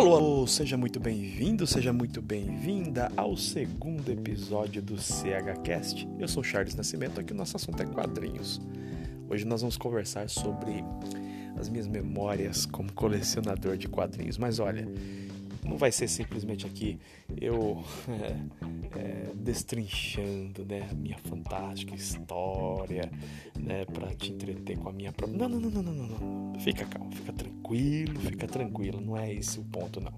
Alô, 0.00 0.46
seja 0.46 0.78
muito 0.78 0.98
bem-vindo, 0.98 1.66
seja 1.66 1.92
muito 1.92 2.22
bem-vinda 2.22 3.12
ao 3.18 3.36
segundo 3.36 4.10
episódio 4.10 4.80
do 4.80 4.96
CHCast. 4.96 6.08
Eu 6.18 6.26
sou 6.26 6.42
Charles 6.42 6.74
Nascimento, 6.74 7.20
aqui 7.20 7.34
o 7.34 7.36
nosso 7.36 7.54
assunto 7.54 7.82
é 7.82 7.84
quadrinhos. 7.84 8.62
Hoje 9.28 9.44
nós 9.44 9.60
vamos 9.60 9.76
conversar 9.76 10.30
sobre 10.30 10.82
as 11.54 11.68
minhas 11.68 11.86
memórias 11.86 12.64
como 12.64 12.90
colecionador 12.94 13.76
de 13.76 13.88
quadrinhos. 13.88 14.38
Mas 14.38 14.58
olha, 14.58 14.88
não 15.70 15.78
vai 15.78 15.92
ser 15.92 16.08
simplesmente 16.08 16.66
aqui 16.66 16.98
eu 17.40 17.82
é, 18.10 18.98
é, 18.98 19.32
destrinchando 19.36 20.64
né, 20.64 20.88
a 20.90 20.94
minha 20.94 21.16
fantástica 21.18 21.94
história 21.94 23.08
né, 23.56 23.84
para 23.84 24.12
te 24.16 24.32
entreter 24.32 24.76
com 24.76 24.88
a 24.88 24.92
minha 24.92 25.12
própria. 25.12 25.38
Não, 25.38 25.48
não, 25.48 25.60
não, 25.60 25.82
não, 25.82 25.92
não, 25.92 26.06
não. 26.06 26.60
Fica 26.60 26.84
calmo, 26.84 27.14
fica 27.14 27.32
tranquilo, 27.32 28.18
fica 28.18 28.48
tranquilo. 28.48 29.00
Não 29.00 29.16
é 29.16 29.32
esse 29.32 29.60
o 29.60 29.64
ponto, 29.64 30.00
não. 30.00 30.12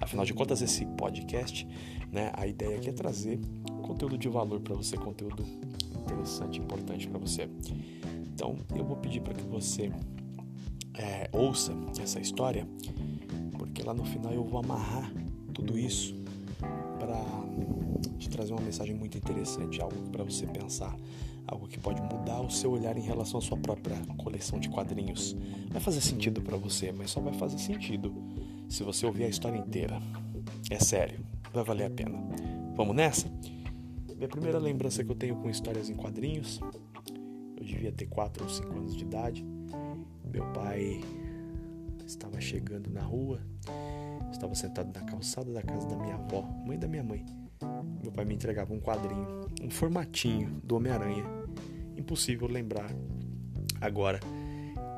Afinal 0.00 0.24
de 0.24 0.32
contas, 0.32 0.62
esse 0.62 0.86
podcast, 0.86 1.66
né, 2.12 2.30
a 2.34 2.46
ideia 2.46 2.76
aqui 2.76 2.88
é 2.88 2.92
trazer 2.92 3.40
conteúdo 3.82 4.16
de 4.16 4.28
valor 4.28 4.60
para 4.60 4.74
você, 4.74 4.96
conteúdo 4.96 5.44
interessante, 6.00 6.60
importante 6.60 7.08
para 7.08 7.18
você. 7.18 7.48
Então, 8.32 8.56
eu 8.74 8.84
vou 8.84 8.96
pedir 8.96 9.20
para 9.20 9.34
que 9.34 9.44
você 9.44 9.90
é, 10.94 11.28
ouça 11.32 11.72
essa 12.00 12.20
história 12.20 12.66
lá 13.84 13.94
no 13.94 14.04
final 14.04 14.32
eu 14.32 14.44
vou 14.44 14.60
amarrar 14.60 15.12
tudo 15.52 15.78
isso 15.78 16.14
para 16.98 17.20
te 18.18 18.28
trazer 18.28 18.52
uma 18.52 18.62
mensagem 18.62 18.94
muito 18.94 19.16
interessante, 19.18 19.80
algo 19.80 19.96
para 20.10 20.24
você 20.24 20.46
pensar, 20.46 20.96
algo 21.46 21.66
que 21.66 21.78
pode 21.78 22.00
mudar 22.00 22.40
o 22.40 22.50
seu 22.50 22.70
olhar 22.70 22.96
em 22.96 23.02
relação 23.02 23.38
à 23.38 23.42
sua 23.42 23.56
própria 23.56 23.96
coleção 24.16 24.58
de 24.60 24.68
quadrinhos. 24.68 25.36
Vai 25.70 25.80
fazer 25.80 26.00
sentido 26.00 26.40
para 26.40 26.56
você, 26.56 26.92
mas 26.92 27.10
só 27.10 27.20
vai 27.20 27.32
fazer 27.34 27.58
sentido 27.58 28.14
se 28.68 28.82
você 28.82 29.04
ouvir 29.04 29.24
a 29.24 29.28
história 29.28 29.58
inteira. 29.58 30.00
É 30.70 30.78
sério, 30.78 31.20
vai 31.52 31.64
valer 31.64 31.86
a 31.86 31.90
pena. 31.90 32.18
Vamos 32.76 32.94
nessa? 32.94 33.30
Minha 34.16 34.28
primeira 34.28 34.58
lembrança 34.58 35.02
que 35.02 35.10
eu 35.10 35.16
tenho 35.16 35.36
com 35.36 35.50
histórias 35.50 35.90
em 35.90 35.94
quadrinhos, 35.94 36.60
eu 37.56 37.64
devia 37.64 37.92
ter 37.92 38.06
4 38.06 38.44
ou 38.44 38.48
5 38.48 38.72
anos 38.72 38.96
de 38.96 39.02
idade. 39.04 39.44
Meu 40.32 40.44
pai 40.52 41.00
estava 42.06 42.40
chegando 42.40 42.88
na 42.88 43.02
rua, 43.02 43.40
estava 44.32 44.54
sentado 44.54 44.90
na 44.92 45.04
calçada 45.04 45.52
da 45.52 45.62
casa 45.62 45.86
da 45.86 45.96
minha 45.96 46.14
avó, 46.14 46.42
mãe 46.66 46.78
da 46.78 46.88
minha 46.88 47.02
mãe. 47.02 47.24
Meu 48.02 48.10
pai 48.10 48.24
me 48.24 48.34
entregava 48.34 48.72
um 48.72 48.80
quadrinho, 48.80 49.48
um 49.62 49.70
formatinho 49.70 50.60
do 50.64 50.76
Homem-Aranha. 50.76 51.24
Impossível 51.96 52.48
lembrar 52.48 52.90
agora 53.80 54.18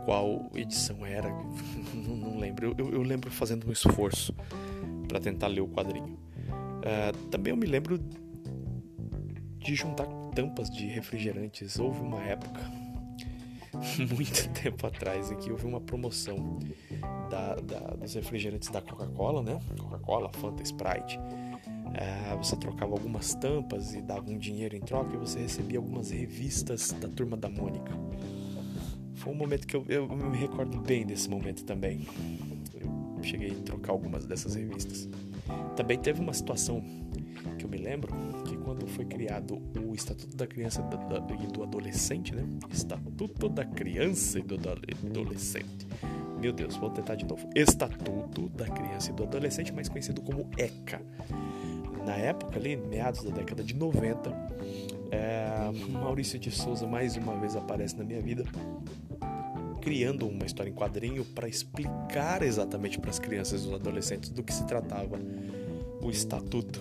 qual 0.05 0.50
edição 0.55 1.05
era, 1.05 1.28
não, 1.94 2.38
lembro. 2.38 2.74
Eu, 2.78 2.90
eu, 2.92 3.02
lembro 3.02 3.30
fazendo 3.30 3.68
um 3.68 3.72
esforço 3.72 4.34
para 5.08 5.20
tentar 5.20 5.48
ler 5.48 5.60
o 5.60 5.68
quadrinho. 5.68 6.18
Uh, 6.46 7.28
também 7.28 7.50
eu 7.50 7.56
me 7.56 7.66
lembro 7.66 7.98
de 9.58 9.74
juntar 9.74 10.06
tampas 10.34 10.70
de 10.70 10.86
refrigerantes. 10.86 11.78
Houve 11.78 12.00
uma 12.00 12.22
época 12.22 12.60
muito 14.14 14.48
tempo 14.62 14.86
atrás 14.86 15.30
que 15.41 15.50
houve 15.50 15.67
uma 15.67 15.80
promoção 15.80 16.58
da, 17.30 17.55
da, 17.56 17.78
dos 17.94 18.14
refrigerantes 18.14 18.69
da 18.70 18.80
Coca-Cola, 18.80 19.42
né? 19.42 19.58
Coca-Cola, 19.78 20.30
Fanta, 20.33 20.62
Sprite. 20.62 21.19
É, 21.95 22.36
você 22.36 22.56
trocava 22.56 22.92
algumas 22.92 23.34
tampas 23.34 23.95
e 23.95 24.02
dava 24.02 24.28
um 24.28 24.39
dinheiro 24.39 24.77
em 24.77 24.80
troca 24.80 25.14
e 25.14 25.19
você 25.19 25.41
recebia 25.41 25.78
algumas 25.78 26.11
revistas 26.11 26.92
da 26.92 27.08
Turma 27.08 27.36
da 27.36 27.48
Mônica. 27.48 27.92
Foi 29.14 29.33
um 29.33 29.36
momento 29.36 29.67
que 29.67 29.77
eu, 29.77 29.84
eu 29.89 30.08
me 30.08 30.36
recordo 30.36 30.80
bem 30.80 31.06
desse 31.06 31.28
momento 31.30 31.64
também. 31.64 32.06
Eu 32.75 33.22
cheguei 33.22 33.52
a 33.52 33.62
trocar 33.62 33.92
algumas 33.92 34.27
dessas 34.27 34.55
revistas. 34.55 35.08
Também 35.77 35.98
teve 35.98 36.20
uma 36.20 36.33
situação 36.33 36.83
que 37.64 37.67
eu 37.67 37.70
me 37.70 37.79
lembro 37.79 38.14
que 38.45 38.57
quando 38.58 38.86
foi 38.86 39.05
criado 39.05 39.61
o 39.80 39.95
Estatuto 39.95 40.36
da 40.36 40.47
Criança 40.47 40.85
e 41.41 41.47
do 41.47 41.63
Adolescente, 41.63 42.35
né? 42.35 42.45
Estatuto 42.70 43.48
da 43.48 43.64
Criança 43.64 44.39
e 44.39 44.42
do 44.42 44.55
Adolescente. 44.55 45.86
Meu 46.39 46.52
Deus, 46.52 46.77
vou 46.77 46.91
tentar 46.91 47.14
de 47.14 47.25
novo. 47.25 47.48
Estatuto 47.55 48.48
da 48.51 48.67
Criança 48.67 49.11
e 49.11 49.14
do 49.14 49.23
Adolescente, 49.23 49.73
mais 49.73 49.89
conhecido 49.89 50.20
como 50.20 50.48
ECA. 50.58 51.01
Na 52.05 52.17
época, 52.17 52.58
ali, 52.58 52.77
meados 52.77 53.23
da 53.25 53.30
década 53.30 53.64
de 53.64 53.75
90, 53.75 54.31
é, 55.11 55.70
Maurício 55.91 56.39
de 56.39 56.51
Souza 56.51 56.86
mais 56.86 57.17
uma 57.17 57.35
vez 57.39 57.57
aparece 57.57 57.96
na 57.96 58.05
minha 58.05 58.20
vida 58.20 58.45
criando 59.81 60.27
uma 60.27 60.46
história 60.46 60.70
em 60.70 60.75
quadrinho 60.75 61.27
para 61.27 61.46
explicar 61.46 62.42
exatamente 62.42 62.98
para 62.98 63.11
as 63.11 63.19
crianças 63.19 63.64
e 63.64 63.69
os 63.69 63.75
adolescentes 63.75 64.31
do 64.31 64.42
que 64.42 64.52
se 64.52 64.67
tratava 64.67 65.19
o 66.01 66.11
estatuto 66.11 66.81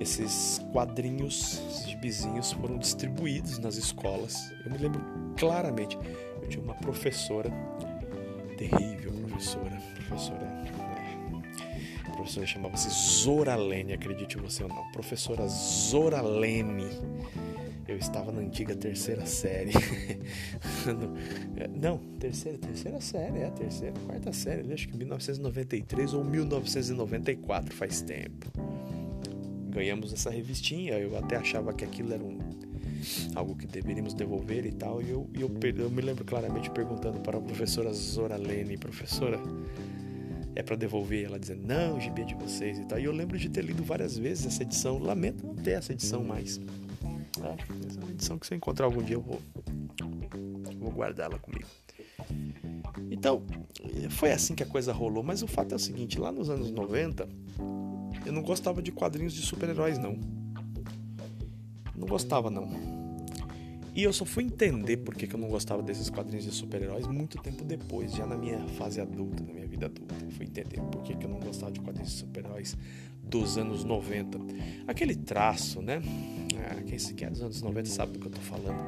esses 0.00 0.60
quadrinhos, 0.72 1.62
esses 1.68 1.88
gibizinhos 1.88 2.52
foram 2.52 2.78
distribuídos 2.78 3.58
nas 3.58 3.76
escolas. 3.76 4.52
Eu 4.64 4.72
me 4.72 4.78
lembro 4.78 5.00
claramente, 5.36 5.98
eu 6.42 6.48
tinha 6.48 6.62
uma 6.62 6.74
professora, 6.74 7.50
terrível 8.56 9.06
professora, 9.36 9.82
professora, 10.08 10.64
a 12.06 12.10
professora 12.10 12.46
chamava-se 12.46 12.88
Zoralene, 12.88 13.92
acredite 13.92 14.38
você 14.38 14.62
ou 14.62 14.68
não, 14.68 14.90
professora 14.92 15.46
Zoralene. 15.46 16.88
Eu 17.86 17.98
estava 17.98 18.32
na 18.32 18.40
antiga 18.40 18.74
terceira 18.74 19.26
série. 19.26 19.72
não, 21.70 21.98
terceira, 22.18 22.58
terceira 22.58 23.00
série, 23.00 23.40
é 23.40 23.46
a 23.46 23.50
terceira, 23.50 23.94
quarta 24.06 24.32
série, 24.32 24.72
acho 24.72 24.88
que 24.88 24.96
1993 24.96 26.14
ou 26.14 26.24
1994, 26.24 27.74
faz 27.74 28.00
tempo 28.00 28.50
ganhamos 29.76 30.10
essa 30.10 30.30
revistinha. 30.30 30.94
Eu 30.94 31.16
até 31.18 31.36
achava 31.36 31.72
que 31.74 31.84
aquilo 31.84 32.14
era 32.14 32.24
um, 32.24 32.38
algo 33.34 33.54
que 33.54 33.66
deveríamos 33.66 34.14
devolver 34.14 34.64
e 34.64 34.72
tal. 34.72 35.02
E 35.02 35.10
eu, 35.10 35.28
eu, 35.34 35.50
eu 35.76 35.90
me 35.90 36.00
lembro 36.00 36.24
claramente 36.24 36.70
perguntando 36.70 37.20
para 37.20 37.36
a 37.36 37.40
professora 37.40 37.92
Zoralene, 37.92 38.78
professora, 38.78 39.38
é 40.54 40.62
para 40.62 40.76
devolver? 40.76 41.26
Ela 41.26 41.38
dizendo, 41.38 41.66
não, 41.66 41.98
o 41.98 42.00
gibi 42.00 42.22
é 42.22 42.24
de 42.24 42.34
vocês 42.34 42.78
e 42.78 42.86
tal. 42.86 42.98
E 42.98 43.04
eu 43.04 43.12
lembro 43.12 43.38
de 43.38 43.50
ter 43.50 43.62
lido 43.62 43.84
várias 43.84 44.16
vezes 44.16 44.46
essa 44.46 44.62
edição. 44.62 44.98
Lamento 44.98 45.46
não 45.46 45.54
ter 45.54 45.72
essa 45.72 45.92
edição 45.92 46.24
mais. 46.24 46.58
É, 47.42 47.86
essa 47.86 48.00
é 48.00 48.02
uma 48.02 48.12
edição 48.12 48.38
que 48.38 48.46
se 48.46 48.54
eu 48.54 48.56
encontrar 48.56 48.86
algum 48.86 49.02
dia 49.02 49.16
eu 49.16 49.20
vou, 49.20 49.42
vou 50.80 50.90
guardá-la 50.90 51.38
comigo. 51.38 51.68
Então, 53.10 53.42
foi 54.08 54.32
assim 54.32 54.54
que 54.54 54.62
a 54.62 54.66
coisa 54.66 54.90
rolou. 54.90 55.22
Mas 55.22 55.42
o 55.42 55.46
fato 55.46 55.72
é 55.72 55.76
o 55.76 55.78
seguinte: 55.78 56.18
lá 56.18 56.32
nos 56.32 56.48
anos 56.48 56.70
90, 56.70 57.28
eu 58.26 58.32
não 58.32 58.42
gostava 58.42 58.82
de 58.82 58.90
quadrinhos 58.92 59.32
de 59.32 59.42
super-heróis, 59.42 59.98
não. 59.98 60.18
Não 61.94 62.06
gostava, 62.06 62.50
não. 62.50 62.68
E 63.94 64.02
eu 64.02 64.12
só 64.12 64.26
fui 64.26 64.44
entender 64.44 64.98
por 64.98 65.14
que, 65.14 65.32
eu 65.32 65.38
não 65.38 65.48
gostava 65.48 65.82
desses 65.82 66.10
quadrinhos 66.10 66.44
de 66.44 66.52
super-heróis 66.52 67.06
muito 67.06 67.38
tempo 67.38 67.64
depois, 67.64 68.12
já 68.12 68.26
na 68.26 68.36
minha 68.36 68.58
fase 68.76 69.00
adulta, 69.00 69.42
na 69.42 69.54
minha 69.54 69.66
vida 69.66 69.86
adulta. 69.86 70.14
Eu 70.22 70.30
fui 70.32 70.44
entender 70.44 70.82
por 70.82 71.02
que, 71.02 71.14
eu 71.14 71.30
não 71.30 71.40
gostava 71.40 71.72
de 71.72 71.80
quadrinhos 71.80 72.12
de 72.12 72.18
super-heróis 72.18 72.76
dos 73.22 73.56
anos 73.56 73.84
90. 73.84 74.38
Aquele 74.86 75.14
traço, 75.14 75.80
né? 75.80 76.02
Ah, 76.68 76.82
quem 76.82 76.98
se 76.98 77.14
quer 77.14 77.30
dos 77.30 77.40
anos 77.40 77.62
90 77.62 77.88
sabe 77.88 78.12
do 78.12 78.18
que 78.18 78.26
eu 78.26 78.32
tô 78.32 78.40
falando. 78.40 78.84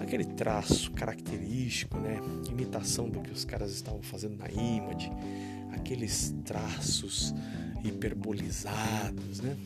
Aquele 0.00 0.24
traço 0.24 0.90
característico, 0.90 1.96
né? 1.98 2.18
Imitação 2.50 3.08
do 3.08 3.20
que 3.20 3.30
os 3.30 3.44
caras 3.44 3.70
estavam 3.70 4.02
fazendo 4.02 4.36
na 4.36 4.48
Image. 4.50 5.12
Aqueles 5.72 6.34
traços 6.44 7.32
hiperbolizados, 7.84 9.40
né? 9.40 9.56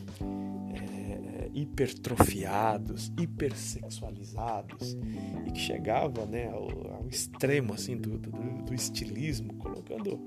É, 0.73 1.49
hipertrofiados, 1.53 3.11
hipersexualizados 3.17 4.97
e 5.45 5.51
que 5.51 5.59
chegava 5.59 6.25
né, 6.25 6.47
ao, 6.47 6.63
ao 6.95 7.07
extremo 7.07 7.73
assim 7.73 7.95
do, 7.95 8.17
do, 8.17 8.31
do, 8.63 8.73
estilismo, 8.73 9.53
colocando 9.55 10.19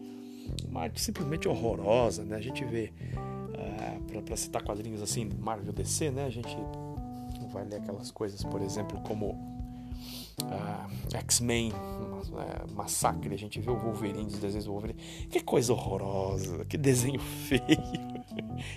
uma 0.69 0.83
arte 0.83 1.01
simplesmente 1.01 1.49
horrorosa, 1.49 2.25
né? 2.25 2.37
A 2.37 2.41
gente 2.41 2.65
vê 2.65 2.93
uh, 3.17 4.23
para 4.23 4.37
citar 4.37 4.63
quadrinhos 4.63 5.03
assim, 5.03 5.29
Marvel 5.39 5.73
DC, 5.73 6.11
né? 6.11 6.27
A 6.27 6.31
gente 6.31 6.57
vai 7.53 7.65
ler 7.65 7.77
aquelas 7.77 8.11
coisas, 8.11 8.45
por 8.45 8.63
exemplo, 8.63 9.01
como 9.01 9.56
uh, 10.43 11.17
X-Men, 11.17 11.73
uh, 11.73 12.75
Massacre, 12.75 13.33
a 13.33 13.39
gente 13.39 13.61
vê 13.61 13.71
o 13.71 13.77
Wolverine, 13.77 14.27
os 14.27 14.39
desenhos 14.39 14.65
do 14.65 14.73
Wolverine. 14.73 14.99
Que 15.31 15.41
coisa 15.41 15.73
horrorosa, 15.73 16.65
que 16.65 16.77
desenho 16.77 17.21
feio. 17.49 17.63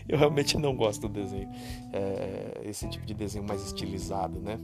eu 0.07 0.17
realmente 0.17 0.57
não 0.57 0.75
gosto 0.75 1.07
do 1.07 1.09
desenho, 1.09 1.50
é, 1.94 2.61
esse 2.63 2.88
tipo 2.89 3.06
de 3.06 3.13
desenho 3.13 3.45
mais 3.45 3.65
estilizado, 3.65 4.39
né? 4.39 4.59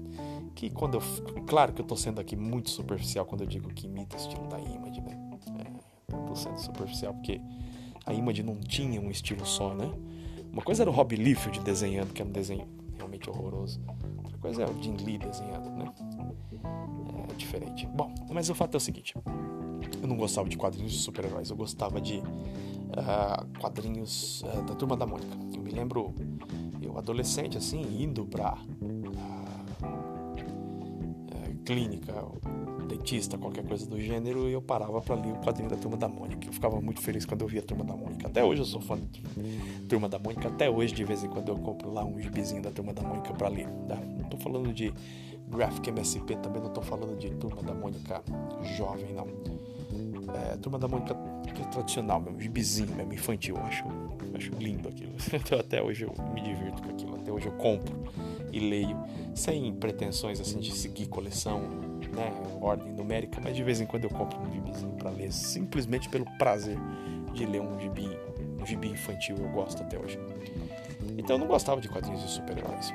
Que 0.55 0.69
quando 0.69 0.95
eu. 0.95 1.01
Claro 1.45 1.73
que 1.73 1.81
eu 1.81 1.85
tô 1.85 1.95
sendo 1.95 2.21
aqui 2.21 2.35
muito 2.35 2.69
superficial 2.69 3.25
quando 3.25 3.41
eu 3.41 3.47
digo 3.47 3.73
que 3.73 3.87
imita 3.87 4.15
o 4.15 4.19
estilo 4.19 4.47
da 4.47 4.59
Image, 4.59 5.01
né? 5.01 5.39
É, 5.59 6.15
eu 6.15 6.19
tô 6.25 6.35
sendo 6.35 6.57
superficial 6.59 7.13
porque 7.13 7.41
a 8.05 8.13
Image 8.13 8.43
não 8.43 8.55
tinha 8.55 9.01
um 9.01 9.09
estilo 9.09 9.45
só, 9.45 9.73
né? 9.73 9.91
Uma 10.51 10.61
coisa 10.61 10.83
era 10.83 10.89
o 10.89 10.93
Rob 10.93 11.13
Liefeld 11.15 11.59
desenhando, 11.59 12.13
que 12.13 12.21
é 12.21 12.25
um 12.25 12.31
desenho 12.31 12.65
realmente 12.95 13.29
horroroso. 13.29 13.81
Outra 14.17 14.37
coisa 14.37 14.63
é 14.63 14.65
o 14.65 14.81
Jim 14.81 14.95
Lee 15.03 15.17
desenhando, 15.17 15.69
né? 16.63 17.25
diferente. 17.37 17.87
Bom, 17.87 18.13
mas 18.31 18.49
o 18.49 18.55
fato 18.55 18.75
é 18.75 18.77
o 18.77 18.81
seguinte: 18.81 19.13
eu 20.01 20.07
não 20.07 20.15
gostava 20.15 20.47
de 20.49 20.57
quadrinhos 20.57 20.91
de 20.91 20.99
super-heróis, 20.99 21.49
eu 21.49 21.55
gostava 21.55 21.99
de 22.01 22.17
uh, 22.17 23.59
quadrinhos 23.59 24.41
uh, 24.41 24.61
da 24.63 24.75
Turma 24.75 24.95
da 24.95 25.05
Mônica. 25.05 25.37
Eu 25.53 25.61
me 25.61 25.71
lembro, 25.71 26.13
eu 26.81 26.97
adolescente, 26.97 27.57
assim, 27.57 27.81
indo 28.01 28.25
pra 28.25 28.57
clínica, 31.65 32.13
dentista, 32.87 33.37
qualquer 33.37 33.65
coisa 33.65 33.85
do 33.85 33.99
gênero, 33.99 34.47
e 34.47 34.53
eu 34.53 34.61
parava 34.61 35.01
para 35.01 35.15
ler 35.15 35.33
o 35.33 35.37
quadrinho 35.37 35.69
da 35.69 35.75
Turma 35.75 35.97
da 35.97 36.07
Mônica. 36.07 36.47
Eu 36.47 36.53
ficava 36.53 36.79
muito 36.79 37.01
feliz 37.01 37.25
quando 37.25 37.41
eu 37.41 37.47
via 37.47 37.59
a 37.59 37.63
Turma 37.63 37.83
da 37.83 37.95
Mônica. 37.95 38.27
Até 38.27 38.43
hoje 38.43 38.61
eu 38.61 38.65
sou 38.65 38.79
fã 38.79 38.97
da 38.97 39.87
Turma 39.89 40.07
da 40.07 40.19
Mônica, 40.19 40.47
até 40.47 40.69
hoje 40.69 40.93
de 40.93 41.03
vez 41.03 41.23
em 41.23 41.27
quando 41.27 41.49
eu 41.49 41.57
compro 41.57 41.91
lá 41.91 42.05
um 42.05 42.19
gibizinho 42.21 42.61
da 42.61 42.71
Turma 42.71 42.93
da 42.93 43.01
Mônica 43.01 43.33
para 43.33 43.49
ler. 43.49 43.67
Tá? 43.87 43.95
Não 43.95 44.29
tô 44.29 44.37
falando 44.37 44.71
de 44.71 44.93
Graphic 45.49 45.89
MSP, 45.89 46.35
também 46.37 46.61
não 46.61 46.69
tô 46.69 46.81
falando 46.81 47.17
de 47.17 47.31
Turma 47.31 47.63
da 47.63 47.73
Mônica 47.73 48.23
jovem, 48.77 49.13
não. 49.13 49.27
É, 50.35 50.57
Turma 50.57 50.77
da 50.77 50.87
Mônica 50.87 51.15
é 51.59 51.63
tradicional 51.65 52.19
mesmo, 52.19 52.41
gibizinho 52.41 52.93
mesmo, 52.95 53.13
infantil, 53.13 53.55
eu 53.55 53.63
acho, 53.63 53.85
acho 54.35 54.51
lindo 54.59 54.89
aquilo. 54.89 55.13
Então, 55.33 55.59
até 55.59 55.81
hoje 55.81 56.03
eu 56.03 56.13
me 56.33 56.41
divirto 56.41 56.81
com 56.81 56.89
aquilo, 56.89 57.15
até 57.15 57.31
hoje 57.31 57.45
eu 57.47 57.53
compro 57.53 57.95
e 58.55 58.59
leio, 58.59 58.97
sem 59.35 59.73
pretensões 59.73 60.39
assim 60.39 60.59
de 60.59 60.71
seguir 60.71 61.07
coleção, 61.07 61.59
né, 62.13 62.31
ordem 62.61 62.93
numérica, 62.93 63.41
mas 63.43 63.53
de 63.53 63.61
vez 63.61 63.81
em 63.81 63.85
quando 63.85 64.05
eu 64.05 64.09
compro 64.09 64.39
um 64.39 64.49
gibizinho 64.49 64.93
para 64.93 65.09
ler, 65.09 65.31
simplesmente 65.33 66.07
pelo 66.07 66.25
prazer 66.37 66.77
de 67.33 67.45
ler 67.45 67.61
um 67.61 67.77
gibi, 67.77 68.17
um 68.61 68.65
gibi 68.65 68.87
infantil, 68.87 69.35
eu 69.37 69.49
gosto 69.49 69.83
até 69.83 69.99
hoje. 69.99 70.17
Então 71.17 71.35
eu 71.35 71.39
não 71.39 71.47
gostava 71.47 71.81
de 71.81 71.89
quadrinhos 71.89 72.21
de 72.21 72.29
super-heróis. 72.31 72.93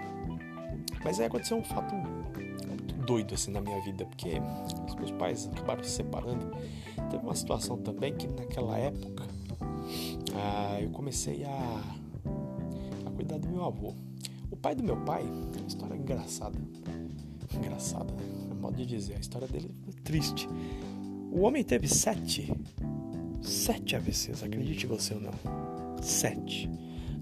Mas 1.04 1.20
aí 1.20 1.26
aconteceu 1.26 1.58
um 1.58 1.64
fato 1.64 1.94
muito 1.94 2.94
doido 3.06 3.34
assim 3.34 3.50
na 3.50 3.60
minha 3.60 3.80
vida, 3.82 4.06
porque 4.06 4.40
os 4.88 4.94
meus 4.94 5.10
pais 5.10 5.46
acabaram 5.52 5.84
se 5.84 5.90
separando. 5.90 6.50
Teve 7.10 7.22
uma 7.22 7.34
situação 7.34 7.76
também 7.76 8.14
que 8.14 8.26
naquela 8.26 8.78
época 8.78 9.26
ah, 10.34 10.80
eu 10.80 10.88
comecei 10.90 11.44
a, 11.44 11.82
a 13.06 13.10
cuidar 13.10 13.38
do 13.38 13.48
meu 13.48 13.64
avô. 13.64 13.94
Pai 14.62 14.74
do 14.74 14.82
meu 14.82 14.96
pai, 14.98 15.22
uma 15.22 15.66
história 15.66 15.96
engraçada. 15.96 16.58
Engraçada, 17.54 18.12
né? 18.12 18.22
É 18.50 18.54
modo 18.54 18.76
de 18.76 18.84
dizer. 18.84 19.16
A 19.16 19.20
história 19.20 19.48
dele 19.48 19.70
é 19.88 20.02
triste. 20.02 20.48
O 21.32 21.40
homem 21.40 21.64
teve 21.64 21.88
sete. 21.88 22.52
Sete 23.42 23.96
AVCs, 23.96 24.42
acredite 24.42 24.86
você 24.86 25.14
ou 25.14 25.20
não. 25.20 25.32
Sete. 26.02 26.68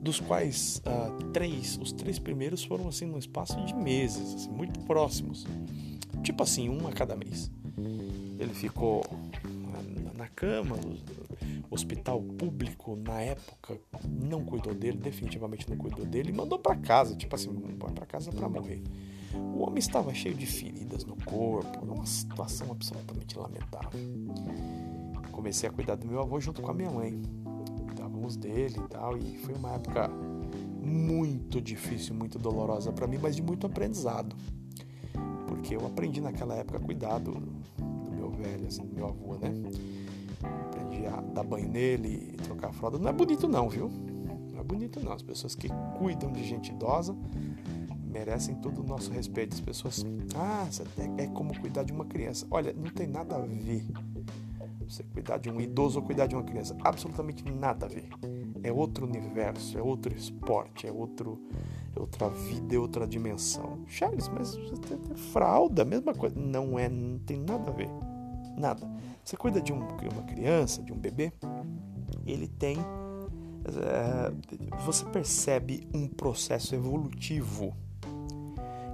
Dos 0.02 0.18
quais 0.20 0.82
uh, 0.86 1.24
três, 1.32 1.78
os 1.80 1.92
três 1.92 2.18
primeiros 2.18 2.64
foram 2.64 2.88
assim 2.88 3.06
num 3.06 3.18
espaço 3.18 3.60
de 3.64 3.74
meses, 3.74 4.34
assim, 4.34 4.50
muito 4.50 4.80
próximos. 4.80 5.46
Tipo 6.22 6.42
assim, 6.42 6.68
um 6.68 6.88
a 6.88 6.92
cada 6.92 7.14
mês. 7.14 7.50
Ele 8.38 8.52
ficou 8.54 9.04
na 10.16 10.26
cama, 10.28 10.76
hospital 11.70 12.22
público 12.22 12.96
na 12.96 13.20
época 13.20 13.78
não 14.08 14.44
cuidou 14.44 14.74
dele, 14.74 14.98
definitivamente 14.98 15.68
não 15.68 15.76
cuidou 15.76 16.04
dele, 16.04 16.30
e 16.30 16.32
mandou 16.32 16.58
para 16.58 16.76
casa, 16.76 17.14
tipo 17.14 17.34
assim, 17.34 17.50
vai 17.78 17.92
para 17.92 18.06
casa 18.06 18.30
para 18.32 18.48
morrer. 18.48 18.82
O 19.34 19.62
homem 19.62 19.78
estava 19.78 20.12
cheio 20.14 20.34
de 20.34 20.46
feridas 20.46 21.04
no 21.04 21.16
corpo, 21.24 21.84
uma 21.84 22.06
situação 22.06 22.70
absolutamente 22.70 23.36
lamentável. 23.36 23.90
Comecei 25.30 25.68
a 25.68 25.72
cuidar 25.72 25.96
do 25.96 26.06
meu 26.06 26.20
avô 26.20 26.40
junto 26.40 26.62
com 26.62 26.70
a 26.70 26.74
minha 26.74 26.90
mãe. 26.90 27.20
Cuidávamos 27.86 28.36
dele 28.36 28.76
e 28.78 28.88
tal, 28.88 29.16
e 29.18 29.36
foi 29.38 29.54
uma 29.54 29.74
época 29.74 30.08
muito 30.82 31.60
difícil, 31.60 32.14
muito 32.14 32.38
dolorosa 32.38 32.92
para 32.92 33.06
mim, 33.06 33.18
mas 33.20 33.36
de 33.36 33.42
muito 33.42 33.66
aprendizado. 33.66 34.34
Porque 35.46 35.76
eu 35.76 35.86
aprendi 35.86 36.20
naquela 36.20 36.54
época 36.54 36.78
a 36.78 36.80
cuidar 36.80 37.18
do, 37.18 37.32
do 37.32 38.10
meu 38.10 38.30
velho, 38.30 38.66
assim, 38.66 38.84
do 38.84 38.94
meu 38.94 39.08
avô, 39.08 39.34
né? 39.36 39.52
Dar 41.34 41.44
banho 41.44 41.68
nele 41.68 42.36
trocar 42.44 42.68
a 42.68 42.72
fralda. 42.72 42.98
Não 42.98 43.08
é 43.08 43.12
bonito 43.12 43.48
não, 43.48 43.68
viu? 43.68 43.88
Não 44.52 44.60
é 44.60 44.64
bonito 44.64 45.00
não. 45.00 45.12
As 45.12 45.22
pessoas 45.22 45.54
que 45.54 45.68
cuidam 45.98 46.32
de 46.32 46.44
gente 46.44 46.70
idosa 46.70 47.16
merecem 48.04 48.54
todo 48.56 48.82
o 48.82 48.86
nosso 48.86 49.10
respeito. 49.10 49.54
As 49.54 49.60
pessoas, 49.60 50.04
ah, 50.34 50.66
é, 51.18 51.24
é 51.24 51.26
como 51.28 51.58
cuidar 51.60 51.84
de 51.84 51.92
uma 51.92 52.04
criança. 52.04 52.46
Olha, 52.50 52.72
não 52.72 52.90
tem 52.90 53.06
nada 53.06 53.36
a 53.36 53.40
ver 53.40 53.84
você 54.88 55.02
cuidar 55.02 55.38
de 55.38 55.50
um 55.50 55.60
idoso 55.60 56.00
ou 56.00 56.04
cuidar 56.04 56.26
de 56.26 56.34
uma 56.34 56.42
criança. 56.42 56.76
Absolutamente 56.82 57.44
nada 57.50 57.86
a 57.86 57.88
ver. 57.88 58.08
É 58.62 58.72
outro 58.72 59.06
universo, 59.06 59.78
é 59.78 59.82
outro 59.82 60.14
esporte, 60.16 60.86
é 60.86 60.92
outro, 60.92 61.40
é 61.94 62.00
outra 62.00 62.28
vida, 62.28 62.74
é 62.74 62.78
outra 62.78 63.06
dimensão. 63.06 63.80
Charles, 63.86 64.28
mas 64.28 64.56
você 64.56 64.76
tem 64.76 64.98
fralda, 65.32 65.84
mesma 65.84 66.14
coisa. 66.14 66.38
Não 66.38 66.78
é, 66.78 66.88
não 66.88 67.18
tem 67.18 67.38
nada 67.38 67.70
a 67.70 67.74
ver. 67.74 67.90
Nada. 68.58 68.86
Você 69.24 69.36
cuida 69.36 69.60
de 69.60 69.72
um, 69.72 69.78
uma 69.78 70.22
criança, 70.22 70.82
de 70.82 70.92
um 70.92 70.96
bebê, 70.96 71.32
ele 72.26 72.48
tem. 72.48 72.76
É, 73.66 74.32
você 74.84 75.04
percebe 75.04 75.86
um 75.94 76.08
processo 76.08 76.74
evolutivo. 76.74 77.76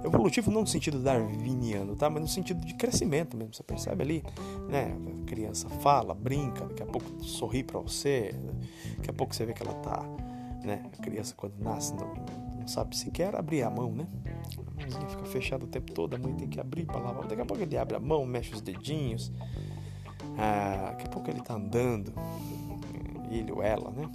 Evolutivo 0.03 0.51
não 0.51 0.61
no 0.61 0.67
sentido 0.67 0.99
darwiniano, 0.99 1.95
tá? 1.95 2.09
Mas 2.09 2.21
no 2.21 2.27
sentido 2.27 2.63
de 2.63 2.75
crescimento 2.75 3.35
mesmo. 3.35 3.53
Você 3.53 3.63
percebe 3.63 4.03
ali, 4.03 4.23
né? 4.69 4.95
A 5.23 5.25
criança 5.25 5.67
fala, 5.69 6.13
brinca, 6.13 6.65
daqui 6.65 6.83
a 6.83 6.85
pouco 6.85 7.23
sorri 7.23 7.63
para 7.63 7.79
você, 7.79 8.35
daqui 8.97 9.09
a 9.09 9.13
pouco 9.13 9.33
você 9.33 9.45
vê 9.45 9.53
que 9.53 9.63
ela 9.63 9.73
tá, 9.75 10.03
né? 10.63 10.83
A 10.93 11.01
criança 11.01 11.33
quando 11.35 11.57
nasce 11.59 11.93
não, 11.95 12.13
não 12.65 12.67
sabe 12.67 12.97
sequer 12.97 13.35
abrir 13.35 13.61
a 13.61 13.69
mão, 13.69 13.91
né? 13.91 14.07
A 14.57 14.81
mãozinha 14.81 15.07
fica 15.07 15.25
fechada 15.25 15.63
o 15.63 15.67
tempo 15.67 15.91
todo, 15.91 16.15
a 16.15 16.17
mãe 16.17 16.33
tem 16.33 16.47
que 16.47 16.59
abrir 16.59 16.85
para 16.85 16.97
lavar. 16.97 17.27
Daqui 17.27 17.41
a 17.41 17.45
pouco 17.45 17.61
ele 17.61 17.77
abre 17.77 17.95
a 17.95 17.99
mão, 17.99 18.25
mexe 18.25 18.55
os 18.55 18.61
dedinhos, 18.61 19.31
ah, 20.35 20.89
daqui 20.89 21.05
a 21.05 21.09
pouco 21.09 21.29
ele 21.29 21.41
tá 21.41 21.53
andando, 21.53 22.11
ele 23.29 23.51
ou 23.51 23.61
ela, 23.61 23.91
né? 23.91 24.09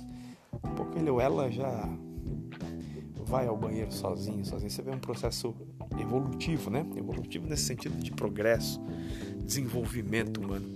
Daqui 0.52 0.66
a 0.66 0.70
pouco 0.70 0.98
ele 0.98 1.10
ou 1.10 1.20
ela 1.20 1.48
já 1.48 1.88
vai 3.24 3.46
ao 3.46 3.56
banheiro 3.56 3.92
sozinho, 3.92 4.44
sozinho. 4.44 4.68
Você 4.68 4.82
vê 4.82 4.90
um 4.90 4.98
processo 4.98 5.54
evolutivo, 5.96 6.70
né? 6.70 6.84
Evolutivo 6.96 7.46
nesse 7.46 7.62
sentido 7.62 7.96
de 8.02 8.10
progresso, 8.10 8.82
desenvolvimento 9.44 10.38
humano. 10.38 10.66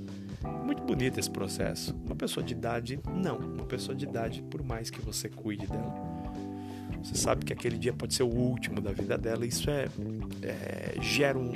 Muito 0.65 0.85
bonito 0.85 1.19
esse 1.19 1.31
processo. 1.31 1.93
Uma 2.07 2.15
pessoa 2.15 2.45
de 2.45 2.53
idade, 2.53 3.01
não. 3.13 3.39
Uma 3.39 3.65
pessoa 3.65 3.97
de 3.97 4.05
idade, 4.05 4.43
por 4.43 4.63
mais 4.63 4.91
que 4.91 5.01
você 5.01 5.29
cuide 5.29 5.67
dela, 5.67 6.14
você 7.05 7.15
sabe 7.17 7.45
que 7.45 7.53
aquele 7.53 7.77
dia 7.77 7.93
pode 7.93 8.15
ser 8.15 8.23
o 8.23 8.29
último 8.29 8.81
da 8.81 8.91
vida 8.91 9.19
dela. 9.19 9.45
Isso 9.45 9.69
é, 9.69 9.89
é 10.43 10.95
gera 11.03 11.39
um, 11.39 11.53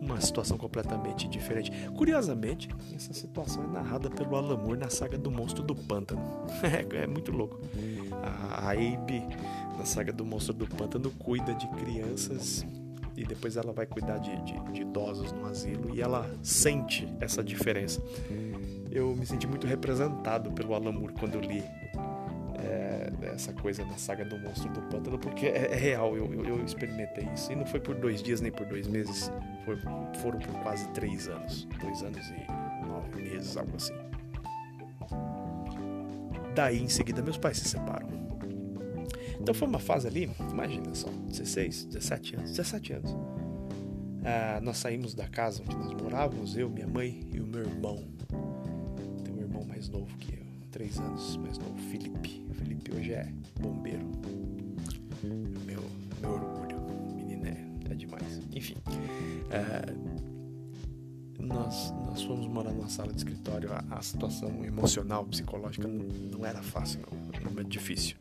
uma 0.00 0.20
situação 0.20 0.58
completamente 0.58 1.28
diferente. 1.28 1.70
Curiosamente, 1.96 2.68
essa 2.94 3.14
situação 3.14 3.62
é 3.62 3.66
narrada 3.68 4.10
pelo 4.10 4.34
Alan 4.34 4.56
Moore 4.56 4.80
na 4.80 4.90
saga 4.90 5.16
do 5.16 5.30
Monstro 5.30 5.62
do 5.62 5.76
Pântano. 5.76 6.20
é, 6.92 7.04
é 7.04 7.06
muito 7.06 7.30
louco. 7.30 7.60
A 8.52 8.72
Abe, 8.72 9.22
na 9.78 9.84
saga 9.84 10.12
do 10.12 10.24
Monstro 10.24 10.54
do 10.54 10.66
Pântano, 10.66 11.08
cuida 11.12 11.54
de 11.54 11.68
crianças 11.68 12.66
e 13.16 13.24
depois 13.24 13.56
ela 13.56 13.72
vai 13.72 13.86
cuidar 13.86 14.18
de, 14.18 14.36
de, 14.42 14.72
de 14.72 14.82
idosos 14.82 15.30
no 15.30 15.46
asilo 15.46 15.94
e 15.94 16.02
ela 16.02 16.28
sente 16.42 17.08
essa 17.20 17.44
diferença. 17.44 18.02
Eu 18.90 19.14
me 19.14 19.24
senti 19.24 19.46
muito 19.46 19.68
representado 19.68 20.50
pelo 20.50 20.74
Alan 20.74 20.92
Moore 20.92 21.14
quando 21.14 21.38
li 21.40 21.62
é, 22.58 23.10
essa 23.36 23.52
coisa 23.52 23.84
na 23.84 23.96
saga 23.96 24.24
do 24.24 24.38
monstro 24.38 24.72
do 24.72 24.82
pântano, 24.82 25.18
porque 25.18 25.46
é, 25.46 25.72
é 25.72 25.76
real, 25.76 26.16
eu, 26.16 26.32
eu, 26.32 26.44
eu, 26.44 26.64
experimentei 26.64 27.28
isso. 27.34 27.52
E 27.52 27.54
não 27.54 27.66
foi 27.66 27.78
por 27.78 27.94
dois 27.94 28.22
dias 28.22 28.40
nem 28.40 28.50
por 28.50 28.66
dois 28.66 28.88
meses, 28.88 29.30
foi, 29.64 29.76
foram 30.20 30.38
por 30.40 30.54
quase 30.62 30.88
três 30.88 31.28
anos. 31.28 31.68
Dois 31.80 32.02
anos 32.02 32.26
e 32.30 32.86
nove 32.86 33.22
meses, 33.22 33.56
algo 33.56 33.76
assim. 33.76 33.94
Daí 36.54 36.82
em 36.82 36.88
seguida 36.88 37.22
meus 37.22 37.36
pais 37.36 37.58
se 37.58 37.68
separam. 37.68 38.08
Então 39.38 39.54
foi 39.54 39.68
uma 39.68 39.78
fase 39.78 40.08
ali, 40.08 40.30
imagina 40.50 40.94
só, 40.94 41.08
16, 41.28 41.84
17 41.84 42.36
anos, 42.36 42.50
17 42.50 42.92
anos. 42.94 43.16
Ah, 44.24 44.60
nós 44.62 44.78
saímos 44.78 45.14
da 45.14 45.28
casa 45.28 45.62
onde 45.62 45.76
nós 45.76 45.92
morávamos, 46.02 46.56
eu, 46.56 46.68
minha 46.70 46.88
mãe 46.88 47.20
e 47.32 47.38
o 47.38 47.46
meu 47.46 47.60
irmão. 47.60 48.02
Tem 49.22 49.34
um 49.34 49.40
irmão 49.40 49.64
mais 49.64 49.88
novo 49.88 50.16
que 50.16 50.32
eu, 50.32 50.45
três 50.76 50.98
anos 50.98 51.38
mais 51.38 51.56
novo, 51.56 51.74
Felipe. 51.90 52.44
Felipe 52.52 52.94
hoje 52.94 53.14
é 53.14 53.32
bombeiro. 53.58 54.06
Meu, 55.64 55.82
meu 56.20 56.32
orgulho, 56.32 56.78
menina 57.14 57.48
é, 57.48 57.92
é 57.92 57.94
demais. 57.94 58.42
Enfim, 58.54 58.76
é, 59.50 59.90
nós, 61.42 61.94
nós 62.04 62.22
fomos 62.22 62.46
morar 62.46 62.72
numa 62.72 62.90
sala 62.90 63.10
de 63.10 63.16
escritório. 63.16 63.72
A, 63.72 63.82
a 63.88 64.02
situação 64.02 64.62
emocional, 64.66 65.24
psicológica 65.24 65.88
não, 65.88 66.04
não 66.04 66.44
era 66.44 66.62
fácil, 66.62 67.00
não, 67.10 67.52
não 67.52 67.60
é 67.62 67.64
difícil. 67.64 68.16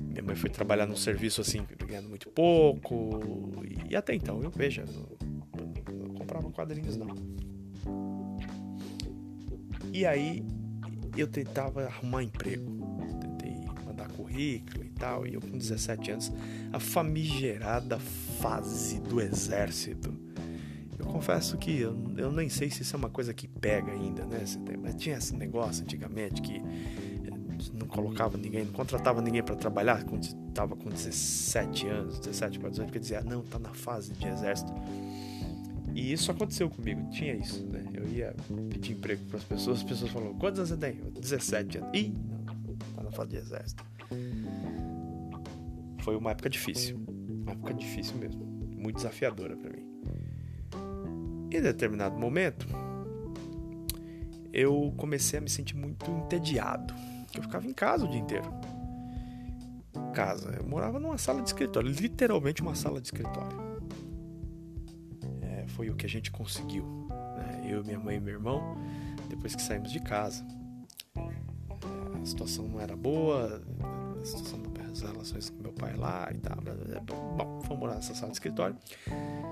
Minha 0.00 0.22
mãe 0.22 0.34
foi 0.34 0.48
trabalhar 0.48 0.86
num 0.86 0.96
serviço 0.96 1.42
assim, 1.42 1.62
ganhando 1.86 2.08
muito 2.08 2.30
pouco. 2.30 3.62
E 3.86 3.94
até 3.94 4.14
então, 4.14 4.42
eu 4.42 4.48
veja, 4.50 4.82
não, 4.86 5.94
não 5.94 6.14
comprava 6.14 6.50
quadrinhos 6.50 6.96
não. 6.96 7.14
E 9.92 10.06
aí 10.06 10.42
eu 11.20 11.26
tentava 11.26 11.84
arrumar 11.84 12.22
emprego 12.22 12.78
currículo 14.18 14.84
e 14.84 14.90
tal, 14.90 15.26
e 15.26 15.34
eu 15.34 15.40
com 15.40 15.56
17 15.56 16.10
anos, 16.10 16.32
a 16.72 16.78
famigerada 16.78 17.98
fase 18.40 19.00
do 19.00 19.20
exército. 19.20 20.12
Eu 20.98 21.06
confesso 21.06 21.56
que 21.56 21.80
eu, 21.80 21.96
eu, 22.16 22.32
nem 22.32 22.48
sei 22.48 22.68
se 22.68 22.82
isso 22.82 22.96
é 22.96 22.98
uma 22.98 23.08
coisa 23.08 23.32
que 23.32 23.46
pega 23.46 23.92
ainda, 23.92 24.26
né? 24.26 24.40
Mas 24.82 24.96
tinha 24.96 25.16
esse 25.16 25.34
negócio 25.34 25.84
antigamente 25.84 26.42
que 26.42 26.56
eh, 26.56 27.70
não 27.72 27.86
colocava 27.86 28.36
ninguém, 28.36 28.64
não 28.64 28.72
contratava 28.72 29.22
ninguém 29.22 29.42
para 29.42 29.54
trabalhar 29.54 30.02
quando 30.04 30.24
estava 30.24 30.74
com 30.74 30.90
17 30.90 31.86
anos, 31.86 32.18
17 32.18 32.58
para 32.58 32.70
18, 32.70 32.86
porque 32.86 32.98
dizia, 32.98 33.20
ah, 33.20 33.24
não, 33.24 33.42
tá 33.42 33.60
na 33.60 33.72
fase 33.72 34.12
de 34.12 34.26
exército. 34.26 34.72
E 35.98 36.12
isso 36.12 36.30
aconteceu 36.30 36.70
comigo, 36.70 37.10
tinha 37.10 37.34
isso, 37.34 37.66
né? 37.66 37.84
Eu 37.92 38.06
ia 38.06 38.32
pedir 38.70 38.92
emprego 38.92 39.24
para 39.24 39.38
as 39.38 39.42
pessoas, 39.42 39.78
as 39.78 39.82
pessoas 39.82 40.12
falavam, 40.12 40.38
quantos 40.38 40.60
anos 40.60 40.70
você 40.70 40.76
tem? 40.76 41.10
17 41.20 41.78
anos. 41.78 41.90
Ih, 41.92 42.10
não, 42.10 42.76
tá 42.94 43.02
na 43.02 43.10
fase 43.10 43.30
de 43.30 43.36
exército. 43.36 43.84
Foi 46.04 46.14
uma 46.14 46.30
época 46.30 46.48
difícil, 46.48 47.04
uma 47.42 47.50
época 47.50 47.74
difícil 47.74 48.16
mesmo, 48.16 48.44
muito 48.44 48.94
desafiadora 48.94 49.56
para 49.56 49.70
mim. 49.72 49.84
Em 51.50 51.60
determinado 51.60 52.16
momento, 52.16 52.68
eu 54.52 54.94
comecei 54.96 55.40
a 55.40 55.42
me 55.42 55.50
sentir 55.50 55.74
muito 55.74 56.08
entediado. 56.12 56.94
Eu 57.34 57.42
ficava 57.42 57.66
em 57.66 57.72
casa 57.72 58.04
o 58.04 58.08
dia 58.08 58.20
inteiro. 58.20 58.48
Casa, 60.14 60.48
eu 60.60 60.64
morava 60.64 61.00
numa 61.00 61.18
sala 61.18 61.42
de 61.42 61.48
escritório, 61.48 61.90
literalmente 61.90 62.62
uma 62.62 62.76
sala 62.76 63.00
de 63.00 63.08
escritório. 63.08 63.67
Foi 65.78 65.88
o 65.90 65.94
que 65.94 66.06
a 66.06 66.08
gente 66.08 66.32
conseguiu, 66.32 66.84
né? 67.36 67.68
eu, 67.70 67.84
minha 67.84 68.00
mãe 68.00 68.16
e 68.16 68.20
meu 68.20 68.34
irmão, 68.34 68.76
depois 69.28 69.54
que 69.54 69.62
saímos 69.62 69.92
de 69.92 70.00
casa. 70.00 70.44
A 72.20 72.26
situação 72.26 72.66
não 72.66 72.80
era 72.80 72.96
boa, 72.96 73.62
a 74.20 74.24
situação 74.24 74.60
das 74.60 75.02
relações 75.02 75.48
com 75.48 75.62
meu 75.62 75.72
pai 75.72 75.94
lá 75.94 76.28
e 76.34 76.38
tal. 76.38 76.56
Bom, 77.36 77.60
fomos 77.62 77.78
morar 77.78 77.94
nessa 77.94 78.12
sala 78.12 78.32
de 78.32 78.38
escritório. 78.38 78.76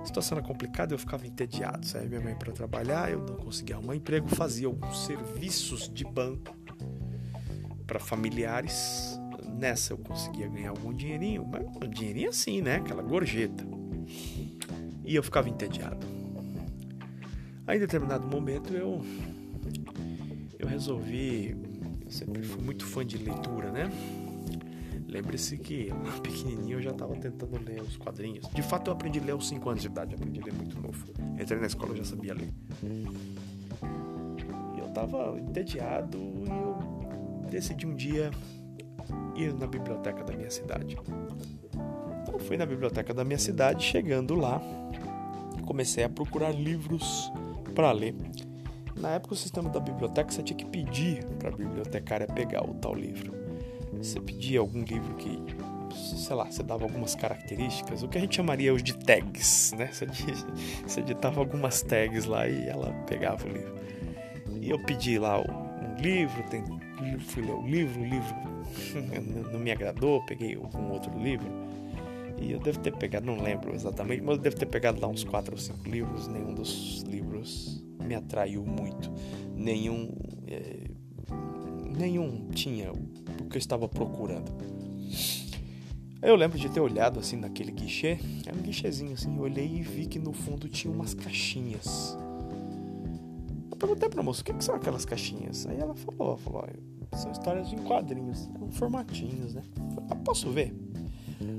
A 0.03 0.05
situação 0.05 0.37
era 0.37 0.45
complicada, 0.45 0.93
eu 0.93 0.99
ficava 0.99 1.25
entediado. 1.25 1.87
Saía 1.87 2.09
minha 2.09 2.21
mãe 2.21 2.35
para 2.35 2.53
trabalhar, 2.53 3.09
eu 3.09 3.21
não 3.21 3.37
conseguia 3.37 3.77
arrumar 3.77 3.95
emprego, 3.95 4.27
fazia 4.27 4.67
alguns 4.67 5.05
serviços 5.05 5.89
de 5.89 6.05
banco 6.05 6.57
para 7.87 8.01
familiares. 8.01 9.17
Nessa 9.45 9.93
eu 9.93 9.99
conseguia 9.99 10.49
ganhar 10.49 10.71
algum 10.71 10.93
dinheirinho, 10.93 11.47
mas 11.47 11.65
um 11.65 11.89
dinheirinho 11.89 12.31
assim, 12.31 12.61
né? 12.61 12.79
Aquela 12.79 13.01
gorjeta. 13.01 13.65
E 15.05 15.15
eu 15.15 15.23
ficava 15.23 15.49
entediado. 15.49 16.16
Aí 17.67 17.77
em 17.77 17.81
determinado 17.81 18.27
momento 18.29 18.73
eu 18.73 19.03
eu 20.59 20.67
resolvi, 20.67 21.57
eu 22.05 22.11
sempre 22.11 22.43
fui 22.43 22.63
muito 22.63 22.85
fã 22.85 23.05
de 23.05 23.19
leitura, 23.19 23.71
né? 23.71 23.91
Lembre-se 25.07 25.57
que 25.59 25.91
pequenininho 26.23 26.79
eu 26.79 26.83
já 26.83 26.91
estava 26.91 27.15
tentando 27.17 27.59
ler 27.65 27.81
os 27.83 27.97
quadrinhos. 27.97 28.49
De 28.53 28.63
fato, 28.63 28.89
eu 28.89 28.93
aprendi 28.93 29.19
a 29.19 29.23
ler 29.23 29.33
aos 29.33 29.49
5 29.49 29.69
anos 29.69 29.83
de 29.83 29.89
idade, 29.89 30.15
aprendi 30.15 30.41
a 30.41 30.45
ler 30.45 30.55
muito 30.55 30.81
novo. 30.81 31.07
Entrei 31.41 31.61
na 31.61 31.67
escola 31.67 31.95
e 31.95 31.99
já 31.99 32.05
sabia 32.05 32.35
ler. 32.35 32.53
E 34.75 34.79
eu 34.79 34.87
estava 34.87 35.39
entediado 35.39 36.19
e 36.19 36.49
eu 36.49 36.79
decidi 37.51 37.87
um 37.87 37.95
dia 37.95 38.31
ir 39.37 39.53
na 39.55 39.67
biblioteca 39.67 40.25
da 40.25 40.35
minha 40.35 40.51
cidade. 40.51 40.97
Então, 42.23 42.39
fui 42.41 42.57
na 42.57 42.67
biblioteca 42.67 43.15
da 43.15 43.25
minha 43.25 43.39
cidade, 43.39 43.85
chegando 43.85 44.35
lá, 44.35 44.61
comecei 45.65 46.03
a 46.05 46.09
procurar 46.09 46.51
livros 46.51 47.31
para 47.77 47.93
ler. 47.93 48.17
Na 48.97 49.11
época, 49.11 49.35
o 49.35 49.37
sistema 49.37 49.71
da 49.71 49.79
biblioteca 49.79 50.33
você 50.33 50.43
tinha 50.43 50.57
que 50.57 50.67
pedir 50.67 51.25
para 51.39 51.51
a 51.51 51.53
bibliotecária 51.53 52.27
pegar 52.27 52.69
o 52.69 52.75
tal 52.75 52.95
livro 52.95 53.47
você 53.93 54.21
pedia 54.21 54.61
algum 54.61 54.83
livro 54.83 55.15
que, 55.15 55.43
sei 55.95 56.37
lá, 56.37 56.47
você 56.47 56.63
dava 56.63 56.85
algumas 56.85 57.15
características, 57.15 58.03
o 58.03 58.09
que 58.09 58.19
a 58.19 58.21
gente 58.21 58.37
chamaria 58.37 58.73
os 58.73 58.83
de 58.83 58.97
tags, 58.97 59.73
né? 59.77 59.91
Você, 59.93 61.03
digitava 61.03 61.41
algumas 61.41 61.83
tags 61.83 62.25
lá 62.27 62.47
e 62.49 62.69
ela 62.69 62.93
pegava 63.07 63.47
o 63.47 63.53
livro. 63.53 63.75
E 64.61 64.71
eu 64.71 64.79
pedi 64.81 65.19
lá 65.19 65.41
um 65.41 66.01
livro, 66.01 66.43
tem, 66.45 66.65
fui 67.21 67.43
ler 67.43 67.55
o 67.55 67.67
livro, 67.67 68.01
o 68.01 68.05
livro 68.05 68.37
não 69.53 69.61
me 69.61 69.71
agradou, 69.71 70.25
peguei 70.27 70.57
algum 70.57 70.91
outro 70.91 71.17
livro. 71.19 71.66
E 72.39 72.53
eu 72.53 72.59
devo 72.59 72.79
ter 72.81 72.95
pegado, 72.95 73.27
não 73.27 73.43
lembro 73.43 73.75
exatamente, 73.75 74.23
mas 74.23 74.37
eu 74.37 74.43
devo 74.43 74.57
ter 74.57 74.67
pegado 74.67 75.01
lá 75.01 75.09
uns 75.09 75.25
4 75.25 75.55
ou 75.55 75.59
5 75.59 75.89
livros. 75.89 76.29
Nenhum 76.29 76.55
dos 76.55 77.03
livros 77.03 77.83
me 78.05 78.15
atraiu 78.15 78.65
muito. 78.65 79.13
Nenhum. 79.55 80.11
É, 80.47 80.85
nenhum 81.97 82.49
tinha 82.51 82.93
o 82.93 83.49
que 83.49 83.57
eu 83.57 83.59
estava 83.59 83.89
procurando. 83.89 84.53
Eu 86.23 86.35
lembro 86.35 86.59
de 86.59 86.69
ter 86.69 86.81
olhado 86.81 87.21
assim 87.21 87.37
naquele 87.37 87.71
guichê, 87.71 88.19
era 88.45 88.57
um 88.57 88.61
guichezinho 88.61 89.13
assim, 89.13 89.37
eu 89.37 89.43
olhei 89.43 89.77
e 89.77 89.83
vi 89.83 90.07
que 90.07 90.19
no 90.19 90.33
fundo 90.33 90.69
tinha 90.69 90.93
umas 90.93 91.15
caixinhas. 91.15 92.17
Eu 93.71 93.77
perguntei 93.77 94.09
pra 94.09 94.23
moça, 94.23 94.41
o 94.41 94.45
que, 94.45 94.53
que 94.53 94.65
são 94.65 94.75
aquelas 94.75 95.05
caixinhas? 95.05 95.67
Aí 95.67 95.79
ela 95.79 95.95
falou, 95.95 96.37
falou, 96.39 96.65
são 97.15 97.31
histórias 97.31 97.73
em 97.73 97.77
quadrinhos, 97.77 98.49
eram 98.55 98.71
formatinhos, 98.73 99.55
né? 99.55 99.63
Eu 99.77 99.91
falei, 99.91 100.09
ah, 100.11 100.17
posso 100.17 100.51
ver? 100.51 100.75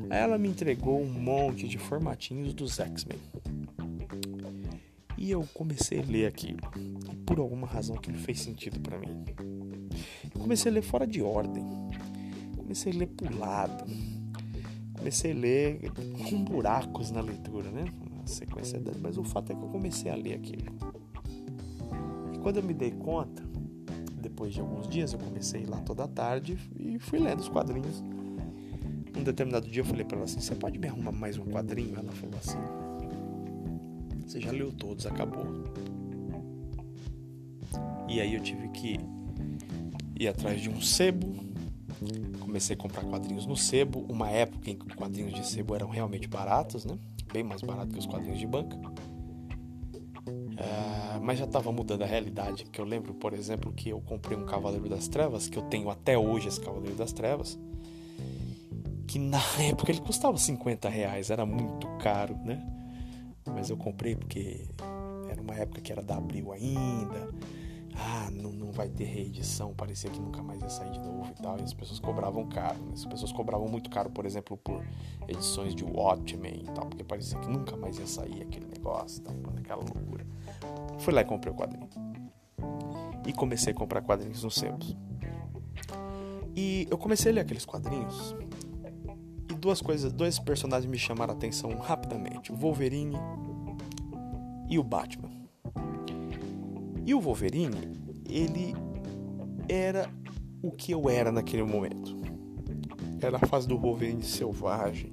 Ela 0.10 0.38
me 0.38 0.50
entregou 0.50 1.02
um 1.02 1.12
monte 1.12 1.68
de 1.68 1.78
formatinhos 1.78 2.54
dos 2.54 2.80
X-Men. 2.80 3.20
E 5.18 5.32
eu 5.32 5.48
comecei 5.54 6.00
a 6.00 6.06
ler 6.06 6.28
aquilo. 6.28 6.60
E 7.12 7.16
por 7.18 7.40
alguma 7.40 7.68
razão 7.68 7.96
aquilo 7.96 8.18
fez 8.18 8.40
sentido 8.42 8.80
para 8.80 8.98
mim. 8.98 9.26
Eu 10.34 10.42
comecei 10.42 10.72
a 10.72 10.76
ler 10.76 10.84
fora 10.84 11.08
de 11.08 11.22
ordem. 11.22 11.64
Comecei 12.56 12.94
a 12.94 12.96
ler 12.96 13.08
pulado. 13.08 13.86
Comecei 14.98 15.32
a 15.32 15.36
ler 15.36 15.92
com 16.30 16.44
buracos 16.44 17.12
na 17.12 17.22
leitura, 17.22 17.70
né? 17.72 17.86
Na 18.20 18.28
sequência. 18.28 18.82
Mas 19.02 19.18
o 19.18 19.24
fato 19.24 19.52
é 19.52 19.56
que 19.56 19.62
eu 19.62 19.70
comecei 19.70 20.12
a 20.12 20.16
ler 20.16 20.36
aquilo. 20.36 20.76
E 22.34 22.38
quando 22.40 22.58
eu 22.58 22.64
me 22.64 22.74
dei 22.74 22.92
conta, 22.92 23.44
depois 24.20 24.54
de 24.54 24.60
alguns 24.60 24.88
dias, 24.88 25.14
eu 25.14 25.20
comecei 25.20 25.66
lá 25.66 25.80
toda 25.82 26.08
tarde 26.08 26.58
e 26.76 27.00
fui 27.00 27.20
lendo 27.20 27.40
os 27.40 27.50
quadrinhos. 27.50 28.04
Um 29.18 29.24
determinado 29.24 29.68
dia 29.68 29.82
eu 29.82 29.86
falei 29.86 30.06
para 30.06 30.18
ela 30.18 30.26
assim: 30.26 30.40
Você 30.40 30.54
pode 30.54 30.78
me 30.78 30.88
arrumar 30.88 31.12
mais 31.12 31.38
um 31.38 31.46
quadrinho? 31.46 31.98
Ela 31.98 32.12
falou 32.12 32.38
assim: 32.38 32.60
Você 34.26 34.40
já 34.40 34.52
leu 34.52 34.72
todos, 34.72 35.08
acabou. 35.08 35.46
E 38.08 38.22
aí 38.22 38.36
eu 38.36 38.42
tive 38.42 38.70
que 38.70 39.00
ir 40.20 40.28
atrás 40.28 40.62
de 40.62 40.70
um 40.70 40.80
sebo. 40.80 41.36
Comecei 42.40 42.76
a 42.76 42.78
comprar 42.78 43.04
quadrinhos 43.04 43.46
no 43.48 43.58
sebo, 43.58 44.06
uma 44.08 44.30
época 44.30 44.70
em 44.70 44.76
que 44.78 44.96
quadrinhos 44.96 45.34
de 45.34 45.46
sebo 45.46 45.74
eram 45.74 45.90
realmente 45.90 46.28
baratos, 46.28 46.86
né? 46.86 46.98
Bem 47.34 47.44
mais 47.44 47.62
barato 47.62 47.92
que 47.92 48.00
os 48.00 48.06
quadrinhos 48.06 48.40
de 48.40 48.46
banca. 48.46 48.78
Uh, 50.28 51.20
mas 51.22 51.40
já 51.40 51.46
estava 51.46 51.72
mudando 51.72 52.04
a 52.04 52.06
realidade, 52.06 52.64
porque 52.66 52.80
eu 52.80 52.86
lembro, 52.86 53.14
por 53.14 53.34
exemplo, 53.34 53.72
que 53.74 53.90
eu 53.90 54.00
comprei 54.00 54.38
um 54.38 54.46
Cavaleiro 54.46 54.88
das 54.88 55.08
Trevas, 55.08 55.50
que 55.50 55.58
eu 55.58 55.64
tenho 55.64 55.90
até 55.90 56.18
hoje 56.18 56.48
esse 56.48 56.62
Cavaleiro 56.62 56.96
das 56.96 57.12
Trevas, 57.12 57.60
que 59.18 59.20
na 59.20 59.42
época 59.60 59.92
ele 59.92 60.00
custava 60.00 60.38
50 60.38 60.88
reais, 60.88 61.32
era 61.32 61.46
muito 61.46 61.88
caro, 61.98 62.38
né? 62.46 62.64
Mas 63.48 63.70
eu 63.70 63.78
comprei 63.78 64.16
porque 64.16 64.68
era 65.30 65.42
uma 65.42 65.56
época 65.56 65.82
que 65.82 65.92
era 65.92 66.04
da 66.04 66.18
Abril 66.18 66.52
ainda, 66.52 67.34
ah, 67.96 68.30
não, 68.32 68.52
não 68.52 68.72
vai 68.72 68.90
ter 68.90 69.06
reedição, 69.06 69.74
parecia 69.74 70.12
que 70.12 70.20
nunca 70.20 70.44
mais 70.44 70.62
ia 70.62 70.70
sair 70.70 70.92
de 70.92 71.00
novo 71.00 71.32
e 71.32 71.42
tal, 71.42 71.58
e 71.58 71.64
as 71.64 71.74
pessoas 71.74 72.00
cobravam 72.00 72.48
caro, 72.48 72.78
né? 72.84 72.92
as 72.94 73.06
pessoas 73.06 73.32
cobravam 73.32 73.68
muito 73.68 73.90
caro, 73.90 74.10
por 74.12 74.26
exemplo, 74.26 74.56
por 74.58 74.86
edições 75.28 75.74
de 75.74 75.84
Watchmen 75.84 76.62
e 76.62 76.72
tal, 76.72 76.86
porque 76.86 77.04
parecia 77.04 77.40
que 77.40 77.48
nunca 77.48 77.76
mais 77.76 77.98
ia 77.98 78.06
sair 78.06 78.44
aquele 78.44 78.68
negócio, 78.68 79.24
tal, 79.24 79.34
aquela 79.58 79.82
loucura. 79.82 80.28
Fui 81.00 81.14
lá 81.14 81.22
e 81.22 81.26
comprei 81.26 81.52
o 81.52 81.56
quadrinho. 81.56 81.90
E 83.26 83.34
comecei 83.34 83.74
a 83.74 83.76
comprar 83.76 84.02
quadrinhos 84.02 84.44
nos 84.44 84.56
sebos. 84.56 84.96
E 86.56 86.88
eu 86.90 86.98
comecei 86.98 87.32
a 87.32 87.36
ler 87.36 87.42
aqueles 87.42 87.66
quadrinhos. 87.66 88.36
Duas 89.68 89.82
coisas, 89.82 90.14
dois 90.14 90.40
personagens 90.40 90.90
me 90.90 90.98
chamaram 90.98 91.34
a 91.34 91.36
atenção 91.36 91.78
rapidamente: 91.78 92.54
o 92.54 92.56
Wolverine 92.56 93.18
e 94.70 94.80
o 94.80 94.84
Batman. 94.84 95.30
E 97.06 97.14
o 97.14 97.20
Wolverine, 97.20 97.76
ele 98.30 98.74
era 99.68 100.10
o 100.64 100.72
que 100.72 100.94
eu 100.94 101.10
era 101.10 101.34
naquele 101.34 101.64
momento. 101.64 102.16
Era 103.20 103.36
a 103.36 103.46
fase 103.46 103.68
do 103.68 103.78
Wolverine 103.78 104.24
selvagem. 104.24 105.12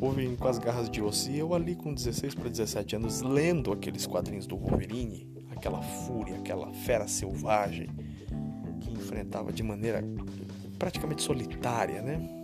Wolverine 0.00 0.38
com 0.38 0.48
as 0.48 0.58
garras 0.58 0.88
de 0.88 1.02
osso. 1.02 1.30
E 1.30 1.38
eu 1.38 1.52
ali 1.52 1.76
com 1.76 1.92
16 1.92 2.34
para 2.34 2.48
17 2.48 2.96
anos 2.96 3.20
lendo 3.20 3.70
aqueles 3.72 4.06
quadrinhos 4.06 4.46
do 4.46 4.56
Wolverine, 4.56 5.28
aquela 5.54 5.82
fúria, 5.82 6.36
aquela 6.38 6.72
fera 6.72 7.06
selvagem 7.06 7.90
que 8.80 8.90
enfrentava 8.90 9.52
de 9.52 9.62
maneira 9.62 10.02
praticamente 10.78 11.20
solitária, 11.20 12.00
né? 12.00 12.35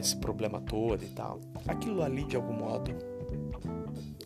Esse 0.00 0.16
problema 0.16 0.60
todo 0.62 1.04
e 1.04 1.08
tal. 1.08 1.40
Aquilo 1.68 2.02
ali 2.02 2.24
de 2.24 2.34
algum 2.34 2.54
modo 2.54 2.90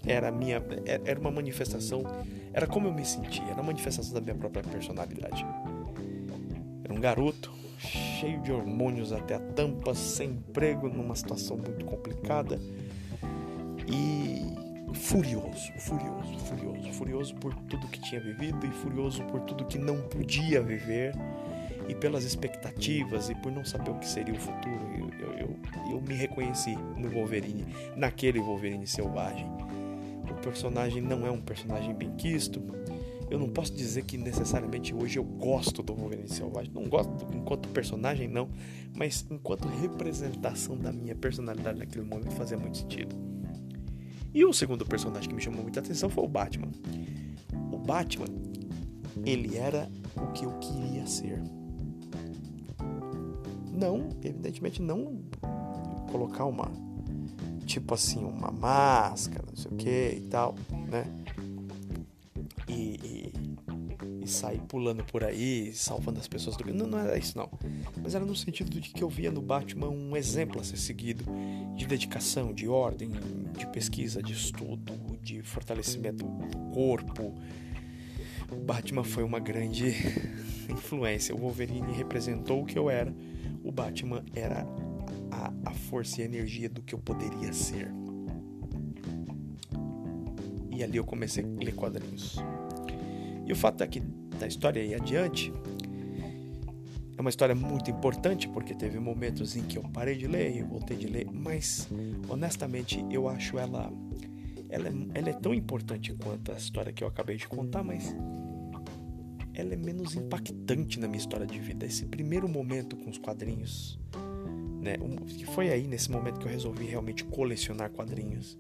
era 0.07 0.31
minha 0.31 0.63
era 1.05 1.19
uma 1.19 1.33
manifestação, 1.33 2.05
era 2.53 2.67
como 2.67 2.87
eu 2.87 2.93
me 2.93 3.05
sentia, 3.05 3.43
era 3.45 3.55
uma 3.55 3.65
manifestação 3.65 4.15
da 4.15 4.21
minha 4.21 4.37
própria 4.37 4.63
personalidade. 4.63 5.45
Era 6.85 6.95
um 6.95 7.01
garoto 7.01 7.53
cheio 7.79 8.41
de 8.41 8.53
hormônios 8.53 9.13
até 9.13 9.35
a 9.35 9.41
tampa, 9.41 9.95
sem 9.95 10.31
emprego, 10.31 10.89
numa 10.89 11.17
situação 11.17 11.57
muito 11.57 11.85
complicada 11.85 12.59
e 13.89 14.95
furioso, 14.95 15.73
furioso, 15.79 16.39
furioso, 16.39 16.93
furioso 16.93 17.35
por 17.35 17.55
tudo 17.55 17.89
que 17.89 18.01
tinha 18.01 18.21
vivido 18.21 18.65
e 18.65 18.71
furioso 18.71 19.25
por 19.25 19.41
tudo 19.41 19.65
que 19.65 19.79
não 19.79 20.01
podia 20.03 20.63
viver 20.63 21.13
e 21.89 21.95
pelas 21.95 22.25
expectativas 22.25 23.29
e 23.29 23.35
por 23.35 23.53
não 23.53 23.65
saber 23.65 23.91
o 23.91 23.99
que 23.99 24.09
seria 24.09 24.35
o 24.35 24.39
futuro. 24.39 24.81
Eu, 24.99 25.11
eu, 25.21 25.39
eu, 25.39 25.57
eu 25.93 26.01
me 26.01 26.15
reconheci 26.15 26.77
no 26.97 27.11
Wolverine, 27.11 27.67
naquele 27.97 28.41
Wolverine 28.41 28.87
selvagem. 28.87 29.47
O 30.31 30.35
personagem 30.43 31.03
não 31.03 31.27
é 31.27 31.31
um 31.31 31.41
personagem 31.41 31.95
bem 31.95 32.15
quisto. 32.17 32.63
Eu 33.31 33.39
não 33.39 33.49
posso 33.49 33.75
dizer 33.75 34.05
que 34.05 34.17
necessariamente 34.17 34.95
hoje 34.95 35.19
eu 35.19 35.25
gosto 35.25 35.83
do 35.83 35.95
Wolverine 35.95 36.29
selvagem. 36.29 36.73
Não 36.73 36.85
gosto 36.85 37.27
enquanto 37.35 37.69
personagem, 37.71 38.29
não. 38.29 38.49
Mas 38.95 39.27
enquanto 39.31 39.67
representação 39.69 40.77
da 40.77 40.93
minha 40.93 41.15
personalidade 41.15 41.79
naquele 41.79 42.05
momento 42.05 42.31
fazia 42.33 42.57
muito 42.57 42.79
sentido. 42.79 43.17
E 44.33 44.45
o 44.45 44.53
segundo 44.53 44.85
personagem 44.85 45.29
que 45.29 45.35
me 45.35 45.41
chamou 45.41 45.63
muita 45.63 45.81
atenção 45.81 46.11
foi 46.11 46.25
o 46.25 46.29
Batman. 46.29 46.71
O 47.71 47.79
Batman, 47.79 48.27
ele 49.25 49.57
era 49.57 49.89
o 50.17 50.33
que 50.33 50.45
eu 50.45 50.59
queria 50.59 51.07
ser. 51.07 51.41
Não, 53.75 54.09
evidentemente 54.23 54.81
não 54.81 55.23
colocar 56.11 56.45
uma 56.45 56.71
tipo 57.65 57.95
assim, 57.95 58.25
uma 58.25 58.51
máscara, 58.51 59.45
não 59.49 59.57
sei 59.57 59.71
o 59.71 59.75
que 59.75 60.15
e 60.19 60.29
tal, 60.31 60.55
né? 60.89 61.05
E, 62.69 62.73
e, 62.73 63.33
e, 64.23 64.29
sair 64.29 64.61
pulando 64.61 65.05
por 65.05 65.23
aí, 65.23 65.73
salvando 65.75 66.19
as 66.19 66.27
pessoas 66.29 66.57
do 66.57 66.73
não, 66.73 66.87
não 66.87 66.99
era 66.99 67.19
isso 67.19 67.37
não. 67.37 67.51
Mas 68.03 68.15
era 68.15 68.25
no 68.25 68.35
sentido 68.35 68.81
de 68.81 68.91
que 68.91 69.03
eu 69.03 69.09
via 69.09 69.31
no 69.31 69.43
Batman 69.43 69.89
um 69.89 70.17
exemplo 70.17 70.61
a 70.61 70.65
ser 70.65 70.77
seguido 70.77 71.25
de 71.77 71.87
dedicação, 71.87 72.53
de 72.53 72.69
ordem, 72.69 73.11
de 73.57 73.67
pesquisa, 73.69 74.23
de 74.23 74.33
estudo, 74.33 74.93
de 75.23 75.43
fortalecimento 75.43 76.25
do 76.25 76.59
corpo. 76.73 77.35
O 78.51 78.57
Batman 78.57 79.05
foi 79.05 79.25
uma 79.25 79.41
grande 79.41 79.95
influência. 80.71 81.35
O 81.35 81.39
Wolverine 81.39 81.93
representou 81.93 82.63
o 82.63 82.67
que 82.67 82.79
eu 82.79 82.89
era. 82.89 83.13
O 83.65 83.73
Batman 83.73 84.23
era 84.35 84.67
a, 85.31 85.53
a 85.65 85.71
força 85.73 86.21
e 86.21 86.23
a 86.23 86.27
energia 86.27 86.69
do 86.69 86.83
que 86.83 86.95
eu 86.95 86.99
poderia 86.99 87.53
ser. 87.53 87.91
E 90.71 90.85
ali 90.85 90.99
eu 90.99 91.05
comecei 91.05 91.43
a 91.43 91.65
ler 91.65 91.75
quadrinhos. 91.75 92.37
E 93.47 93.53
o 93.53 93.57
fato 93.57 93.83
é 93.83 93.87
que 93.87 94.01
da 94.39 94.47
história 94.47 94.83
aí 94.83 94.95
adiante 94.95 95.53
é 97.17 97.21
uma 97.21 97.31
história 97.31 97.55
muito 97.55 97.91
importante 97.91 98.49
porque 98.49 98.75
teve 98.75 98.99
momentos 98.99 99.57
em 99.57 99.63
que 99.63 99.79
eu 99.79 99.83
parei 99.83 100.17
de 100.17 100.27
ler 100.27 100.57
e 100.57 100.63
voltei 100.63 100.97
de 100.97 101.07
ler, 101.07 101.27
mas 101.33 101.89
honestamente 102.29 103.05
eu 103.11 103.29
acho 103.29 103.59
ela 103.59 103.91
ela 104.69 104.89
é, 104.89 104.93
ela 105.15 105.31
é 105.31 105.33
tão 105.33 105.55
importante 105.55 106.13
quanto 106.15 106.51
a 106.51 106.57
história 106.57 106.93
que 106.93 107.05
eu 107.05 107.09
acabei 107.09 107.37
de 107.37 107.47
contar, 107.47 107.85
mas 107.85 108.15
ela 109.55 109.73
é 109.73 109.77
menos 109.77 110.15
impactante 110.15 110.99
na 110.99 111.07
minha 111.07 111.19
história 111.19 111.47
de 111.47 111.59
vida. 111.59 111.87
Esse 111.87 112.07
primeiro 112.07 112.49
momento 112.49 112.97
com 112.97 113.11
os 113.11 113.19
quadrinhos, 113.19 113.99
né? 114.81 114.97
Que 115.39 115.47
foi 115.47 115.71
aí 115.71 115.87
nesse 115.87 116.11
momento 116.11 116.41
que 116.41 116.47
eu 116.47 116.51
resolvi 116.51 116.85
realmente 116.85 117.25
colecionar 117.25 117.91
quadrinhos 117.91 118.59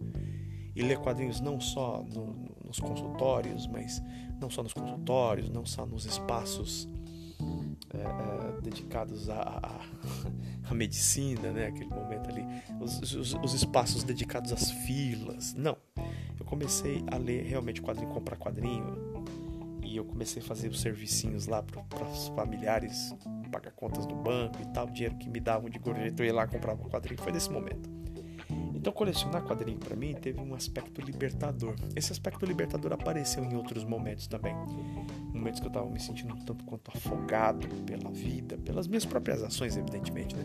e 0.74 0.82
ler 0.82 0.98
quadrinhos 0.98 1.40
não 1.40 1.60
só 1.60 2.02
no, 2.02 2.34
nos 2.64 2.78
consultórios, 2.78 3.66
mas 3.66 4.02
não 4.40 4.48
só 4.48 4.62
nos 4.62 4.72
consultórios, 4.72 5.50
não 5.50 5.66
só 5.66 5.84
nos 5.84 6.04
espaços 6.06 6.88
é, 7.92 7.98
é, 7.98 8.60
dedicados 8.60 9.28
à, 9.28 9.80
à, 10.68 10.74
medicina, 10.74 11.52
né? 11.52 11.66
Aquele 11.66 11.90
momento 11.90 12.30
ali, 12.30 12.44
os, 12.80 13.12
os, 13.12 13.34
os, 13.34 13.54
espaços 13.54 14.02
dedicados 14.02 14.52
às 14.52 14.70
filas. 14.70 15.54
Não, 15.54 15.76
eu 16.38 16.44
comecei 16.46 17.04
a 17.10 17.16
ler 17.16 17.44
realmente 17.44 17.82
quadrinho, 17.82 18.10
comprar 18.10 18.36
quadrinho 18.36 19.14
e 19.94 19.96
eu 19.96 20.04
comecei 20.04 20.42
a 20.42 20.44
fazer 20.44 20.68
os 20.68 20.80
servicinhos 20.80 21.46
lá 21.46 21.62
para 21.62 22.04
os 22.04 22.26
familiares, 22.28 23.14
pagar 23.52 23.70
contas 23.70 24.04
do 24.06 24.16
banco 24.16 24.60
e 24.60 24.66
tal, 24.72 24.86
o 24.86 24.90
dinheiro 24.90 25.16
que 25.16 25.28
me 25.30 25.38
davam 25.38 25.70
de 25.70 25.78
gorjeta 25.78 26.20
eu 26.20 26.26
ia 26.26 26.34
lá 26.34 26.48
comprar 26.48 26.74
um 26.74 26.78
quadrinho. 26.78 27.22
Foi 27.22 27.30
nesse 27.30 27.48
momento. 27.48 27.88
Então 28.74 28.92
colecionar 28.92 29.44
quadrinho 29.44 29.78
para 29.78 29.94
mim 29.94 30.12
teve 30.14 30.40
um 30.40 30.52
aspecto 30.52 31.00
libertador. 31.00 31.76
Esse 31.94 32.10
aspecto 32.10 32.44
libertador 32.44 32.92
apareceu 32.92 33.44
em 33.44 33.54
outros 33.54 33.84
momentos 33.84 34.26
também. 34.26 34.54
Momentos 35.32 35.60
que 35.60 35.66
eu 35.66 35.70
estava 35.70 35.88
me 35.88 36.00
sentindo 36.00 36.34
tanto 36.44 36.64
quanto 36.64 36.90
afogado 36.92 37.68
pela 37.84 38.10
vida, 38.10 38.58
pelas 38.58 38.88
minhas 38.88 39.04
próprias 39.04 39.44
ações, 39.44 39.76
evidentemente, 39.76 40.34
né? 40.34 40.44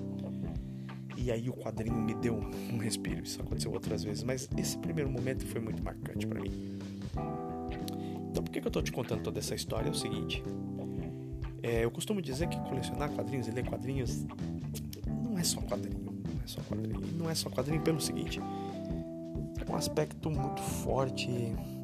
E 1.17 1.31
aí 1.31 1.49
o 1.49 1.53
quadrinho 1.53 1.95
me 1.95 2.13
deu 2.13 2.39
um 2.71 2.77
respiro. 2.77 3.23
Isso 3.23 3.41
aconteceu 3.41 3.73
outras 3.73 4.03
vezes, 4.03 4.23
mas 4.23 4.47
esse 4.55 4.77
primeiro 4.77 5.09
momento 5.09 5.45
foi 5.47 5.59
muito 5.59 5.83
marcante 5.83 6.25
para 6.27 6.39
mim. 6.39 6.79
Então 8.29 8.43
por 8.43 8.51
que, 8.51 8.61
que 8.61 8.67
eu 8.67 8.69
estou 8.69 8.81
te 8.81 8.91
contando 8.91 9.23
toda 9.23 9.39
essa 9.39 9.55
história? 9.55 9.87
É 9.87 9.91
o 9.91 9.95
seguinte. 9.95 10.43
É, 11.61 11.83
eu 11.83 11.91
costumo 11.91 12.21
dizer 12.21 12.47
que 12.47 12.59
colecionar 12.61 13.09
quadrinhos 13.11 13.47
e 13.47 13.51
ler 13.51 13.65
quadrinhos 13.65 14.25
não 15.07 15.37
é 15.37 15.43
só 15.43 15.61
quadrinho 15.61 16.09
só 16.49 16.61
quadrinho. 16.61 16.99
Não 17.15 17.29
é 17.29 17.35
só 17.35 17.49
quadrinho 17.49 17.81
pelo 17.81 18.01
seguinte: 18.01 18.41
tem 19.55 19.73
um 19.73 19.75
aspecto 19.75 20.29
muito 20.29 20.61
forte 20.61 21.27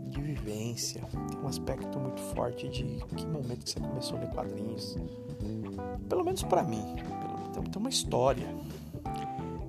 de 0.07 0.21
vivência, 0.21 1.01
tem 1.29 1.39
um 1.39 1.47
aspecto 1.47 1.99
muito 1.99 2.21
forte 2.21 2.67
de 2.69 2.83
que 3.15 3.25
momento 3.25 3.63
que 3.63 3.69
você 3.69 3.79
começou 3.79 4.17
a 4.17 4.21
ler 4.21 4.29
quadrinhos. 4.29 4.97
Pelo 6.09 6.23
menos 6.23 6.43
para 6.43 6.63
mim, 6.63 6.83
tem 7.53 7.79
uma 7.81 7.89
história. 7.89 8.47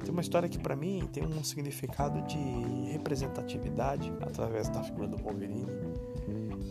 Tem 0.00 0.12
uma 0.12 0.20
história 0.20 0.48
que 0.48 0.58
para 0.58 0.76
mim 0.76 1.08
tem 1.12 1.26
um 1.26 1.42
significado 1.42 2.22
de 2.28 2.92
representatividade 2.92 4.12
através 4.20 4.68
da 4.68 4.82
figura 4.84 5.08
do 5.08 5.16
Wolverine, 5.16 5.66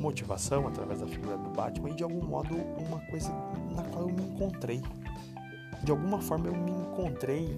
motivação 0.06 0.68
através 0.68 1.00
da 1.00 1.08
figura 1.08 1.38
do 1.38 1.50
Batman 1.50 1.90
e 1.90 1.96
de 1.96 2.04
algum 2.04 2.24
modo 2.24 2.56
uma 2.56 3.00
coisa 3.08 3.32
na 3.76 3.84
qual 3.84 4.08
eu 4.08 4.16
me 4.16 4.22
encontrei. 4.22 4.82
De 5.84 5.92
alguma 5.92 6.22
forma 6.22 6.48
eu 6.48 6.56
me 6.56 6.72
encontrei 6.72 7.50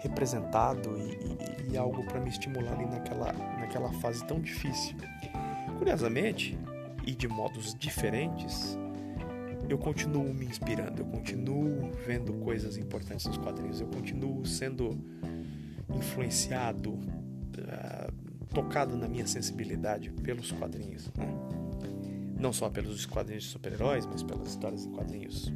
representado 0.00 0.96
e, 0.98 1.70
e, 1.70 1.72
e 1.72 1.76
algo 1.76 2.04
para 2.04 2.20
me 2.20 2.28
estimular 2.28 2.72
ali 2.72 2.84
naquela, 2.84 3.32
naquela 3.58 3.90
fase 3.94 4.22
tão 4.24 4.40
difícil. 4.40 4.96
Curiosamente, 5.78 6.58
e 7.06 7.14
de 7.14 7.26
modos 7.26 7.74
diferentes, 7.74 8.78
eu 9.68 9.78
continuo 9.78 10.32
me 10.34 10.44
inspirando, 10.44 11.00
eu 11.00 11.06
continuo 11.06 11.90
vendo 12.06 12.34
coisas 12.34 12.76
importantes 12.76 13.26
nos 13.26 13.38
quadrinhos, 13.38 13.80
eu 13.80 13.86
continuo 13.86 14.44
sendo 14.44 14.98
influenciado, 15.94 16.90
uh, 16.90 17.00
tocado 18.54 18.96
na 18.96 19.08
minha 19.08 19.26
sensibilidade 19.26 20.10
pelos 20.10 20.52
quadrinhos. 20.52 21.10
Né? 21.16 21.26
Não 22.38 22.52
só 22.52 22.70
pelos 22.70 23.04
quadrinhos 23.04 23.44
de 23.44 23.50
super-heróis, 23.50 24.06
mas 24.06 24.22
pelas 24.22 24.48
histórias 24.48 24.86
em 24.86 24.92
quadrinhos 24.92 25.52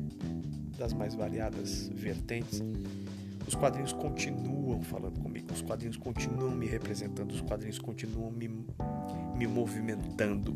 das 0.76 0.92
mais 0.92 1.14
variadas 1.14 1.88
vertentes. 1.94 2.62
Os 3.46 3.54
quadrinhos 3.54 3.92
continuam 3.92 4.82
falando 4.82 5.20
comigo, 5.20 5.52
os 5.52 5.62
quadrinhos 5.62 5.96
continuam 5.96 6.54
me 6.54 6.66
representando, 6.66 7.32
os 7.32 7.40
quadrinhos 7.40 7.78
continuam 7.78 8.30
me, 8.30 8.48
me 9.37 9.46
movimentando, 9.46 10.54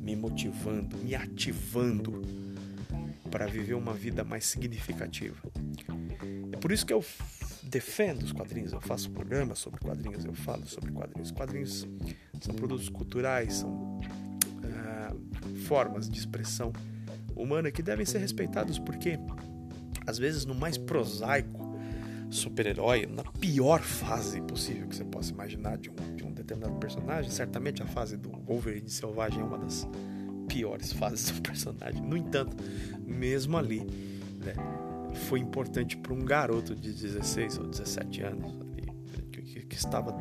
me 0.00 0.16
motivando, 0.16 0.96
me 0.98 1.14
ativando 1.14 2.22
para 3.30 3.46
viver 3.46 3.74
uma 3.74 3.92
vida 3.92 4.24
mais 4.24 4.46
significativa. 4.46 5.36
É 6.52 6.56
por 6.56 6.72
isso 6.72 6.86
que 6.86 6.92
eu 6.92 7.04
defendo 7.72 8.22
os 8.22 8.32
quadrinhos, 8.32 8.70
eu 8.72 8.80
faço 8.82 9.10
programas 9.10 9.58
sobre 9.58 9.80
quadrinhos, 9.80 10.26
eu 10.26 10.34
falo 10.34 10.66
sobre 10.66 10.92
quadrinhos. 10.92 11.30
Quadrinhos 11.30 11.88
são 12.40 12.54
produtos 12.54 12.90
culturais, 12.90 13.54
são 13.54 13.98
uh, 13.98 15.56
formas 15.64 16.08
de 16.08 16.18
expressão 16.18 16.70
humana 17.34 17.70
que 17.70 17.82
devem 17.82 18.04
ser 18.04 18.18
respeitados 18.18 18.78
porque, 18.78 19.18
às 20.06 20.18
vezes, 20.18 20.44
no 20.44 20.54
mais 20.54 20.76
prosaico 20.76 21.72
super-herói 22.30 23.06
na 23.06 23.24
pior 23.24 23.80
fase 23.80 24.40
possível 24.42 24.86
que 24.88 24.96
você 24.96 25.04
possa 25.04 25.32
imaginar 25.32 25.78
de 25.78 25.90
um, 25.90 25.94
de 26.14 26.24
um 26.24 26.32
determinado 26.32 26.78
personagem. 26.78 27.30
Certamente 27.30 27.82
a 27.82 27.86
fase 27.86 28.18
do 28.18 28.30
Wolverine 28.30 28.88
selvagem 28.88 29.40
é 29.40 29.44
uma 29.44 29.58
das 29.58 29.88
piores 30.46 30.92
fases 30.92 31.30
do 31.30 31.40
personagem. 31.42 32.02
No 32.02 32.18
entanto, 32.18 32.54
mesmo 33.06 33.56
ali, 33.56 33.80
né, 34.44 34.54
foi 35.14 35.40
importante 35.40 35.96
para 35.96 36.12
um 36.12 36.24
garoto 36.24 36.74
de 36.74 36.92
16 36.92 37.58
ou 37.58 37.66
17 37.66 38.22
anos 38.22 38.60
ali, 38.60 38.86
que, 39.30 39.42
que, 39.42 39.66
que 39.66 39.76
estava 39.76 40.14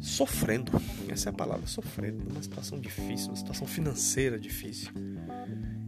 sofrendo, 0.00 0.72
essa 1.08 1.28
é 1.28 1.30
a 1.30 1.34
palavra, 1.34 1.66
sofrendo, 1.66 2.24
numa 2.24 2.42
situação 2.42 2.80
difícil, 2.80 3.28
uma 3.28 3.36
situação 3.36 3.66
financeira 3.66 4.38
difícil 4.38 4.92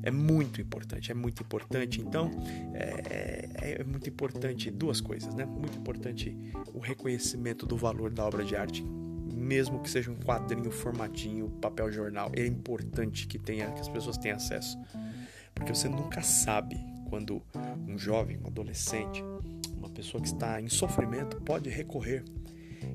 é 0.03 0.11
muito 0.11 0.61
importante, 0.61 1.11
é 1.11 1.15
muito 1.15 1.43
importante. 1.43 2.01
Então, 2.01 2.31
é, 2.75 3.49
é, 3.55 3.81
é, 3.81 3.85
muito 3.85 4.09
importante 4.09 4.71
duas 4.71 5.01
coisas, 5.01 5.35
né? 5.35 5.45
Muito 5.45 5.79
importante 5.79 6.37
o 6.73 6.79
reconhecimento 6.79 7.67
do 7.67 7.77
valor 7.77 8.11
da 8.11 8.25
obra 8.25 8.45
de 8.45 8.57
arte, 8.57 8.83
mesmo 8.83 9.81
que 9.81 9.91
seja 9.91 10.11
um 10.11 10.17
quadrinho, 10.17 10.71
formatinho, 10.71 11.51
papel 11.61 11.91
jornal. 11.93 12.31
É 12.35 12.47
importante 12.47 13.27
que 13.27 13.39
tenha, 13.39 13.71
que 13.73 13.81
as 13.81 13.89
pessoas 13.89 14.17
tenham 14.17 14.37
acesso, 14.37 14.79
porque 15.55 15.75
você 15.75 15.89
nunca 15.89 16.23
sabe 16.23 16.77
quando 17.11 17.43
um 17.87 17.99
jovem, 17.99 18.39
um 18.39 18.47
adolescente, 18.47 19.23
uma 19.77 19.91
pessoa 19.91 20.23
que 20.23 20.29
está 20.29 20.61
em 20.61 20.69
sofrimento 20.69 21.41
pode 21.43 21.69
recorrer. 21.69 22.25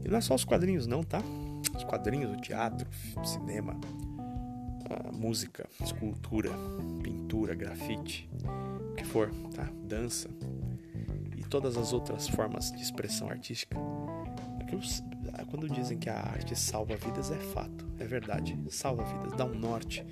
E 0.04 0.08
não 0.08 0.18
é 0.18 0.22
só 0.22 0.34
os 0.34 0.46
quadrinhos, 0.46 0.88
não, 0.88 1.04
tá? 1.04 1.22
Os 1.76 1.84
quadrinhos, 1.84 2.32
o 2.32 2.42
teatro, 2.42 2.88
o 3.22 3.26
cinema, 3.26 3.78
a 4.90 5.12
música, 5.12 5.68
escultura, 5.84 6.50
pintura, 7.04 7.54
grafite, 7.54 8.30
o 8.92 8.96
que 8.96 9.04
for, 9.04 9.30
tá? 9.54 9.70
Dança 9.84 10.30
e 11.36 11.44
todas 11.44 11.76
as 11.76 11.92
outras 11.92 12.28
formas 12.28 12.72
de 12.72 12.82
expressão 12.82 13.30
artística. 13.30 13.78
Quando 15.50 15.70
dizem 15.70 15.98
que 15.98 16.10
a 16.10 16.20
arte 16.20 16.56
salva 16.56 16.96
vidas, 16.96 17.32
é 17.32 17.38
fato, 17.38 17.86
é 18.00 18.06
verdade. 18.06 18.58
Salva 18.70 19.04
vidas, 19.04 19.38
dá 19.38 19.46
um 19.46 19.56
norte, 19.56 20.06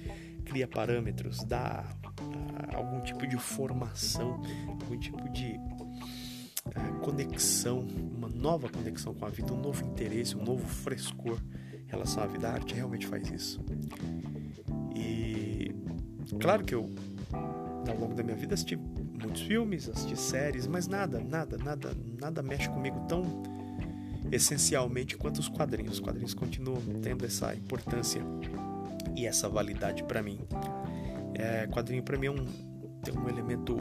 cria 0.45 0.67
parâmetros, 0.67 1.43
dá 1.43 1.85
algum 2.73 3.01
tipo 3.01 3.25
de 3.27 3.38
formação, 3.38 4.41
algum 4.67 4.97
tipo 4.97 5.29
de 5.29 5.59
uh, 6.67 6.99
conexão, 7.01 7.79
uma 7.79 8.29
nova 8.29 8.69
conexão 8.69 9.13
com 9.13 9.25
a 9.25 9.29
vida, 9.29 9.53
um 9.53 9.62
novo 9.62 9.83
interesse, 9.86 10.36
um 10.36 10.43
novo 10.43 10.65
frescor 10.67 11.38
em 11.73 11.89
relação 11.89 12.23
à 12.23 12.27
vida. 12.27 12.49
A 12.49 12.53
arte 12.53 12.73
realmente 12.73 13.07
faz 13.07 13.29
isso. 13.29 13.62
E 14.95 15.73
claro 16.39 16.63
que 16.63 16.75
eu, 16.75 16.89
ao 17.88 17.97
longo 17.97 18.13
da 18.13 18.23
minha 18.23 18.36
vida, 18.36 18.53
assisti 18.53 18.75
muitos 18.75 19.41
filmes, 19.41 19.89
assisti 19.89 20.17
séries, 20.17 20.67
mas 20.67 20.88
nada, 20.88 21.19
nada, 21.19 21.57
nada, 21.57 21.95
nada 22.19 22.41
mexe 22.41 22.69
comigo 22.69 22.99
tão 23.07 23.23
essencialmente 24.31 25.17
quanto 25.17 25.39
os 25.39 25.47
quadrinhos. 25.47 25.93
Os 25.93 25.99
quadrinhos 25.99 26.33
continuam 26.33 26.81
tendo 27.01 27.25
essa 27.25 27.53
importância 27.55 28.21
e 29.15 29.25
essa 29.25 29.47
validade 29.47 30.03
para 30.03 30.21
mim. 30.21 30.39
É, 31.36 31.67
quadrinho 31.67 32.04
para 32.04 32.17
mim 32.17 32.28
é 32.28 32.32
um, 32.32 32.46
tem 33.04 33.17
um 33.17 33.28
elemento 33.28 33.78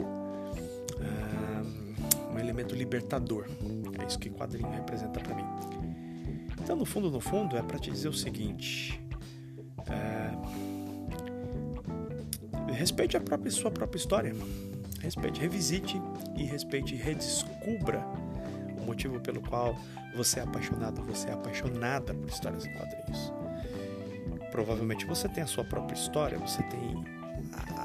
um 2.33 2.39
elemento 2.39 2.75
libertador. 2.75 3.45
É 3.99 4.05
isso 4.05 4.17
que 4.19 4.29
quadrinho 4.29 4.69
representa 4.69 5.19
para 5.19 5.35
mim. 5.35 5.45
Então, 6.61 6.75
no 6.75 6.85
fundo, 6.85 7.11
no 7.11 7.19
fundo, 7.19 7.55
é 7.55 7.61
para 7.61 7.77
te 7.77 7.91
dizer 7.91 8.09
o 8.09 8.13
seguinte: 8.13 8.99
é, 9.87 10.31
respeite 12.73 13.15
a 13.15 13.21
própria, 13.21 13.51
sua 13.51 13.69
própria 13.69 13.99
história, 13.99 14.33
respeite, 14.99 15.39
revisite 15.39 16.01
e 16.35 16.43
respeite, 16.43 16.95
redescubra 16.95 18.03
o 18.77 18.85
motivo 18.85 19.19
pelo 19.19 19.41
qual 19.41 19.77
você 20.15 20.39
é 20.39 20.43
apaixonado, 20.43 21.03
você 21.03 21.29
é 21.29 21.33
apaixonada 21.33 22.13
por 22.13 22.27
histórias 22.29 22.65
em 22.65 22.73
quadrinhos. 22.73 23.31
Provavelmente 24.51 25.05
você 25.05 25.27
tem 25.27 25.43
a 25.43 25.47
sua 25.47 25.63
própria 25.63 25.95
história, 25.95 26.37
você 26.37 26.61
tem 26.63 27.03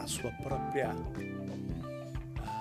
sua 0.09 0.31
própria 0.33 0.95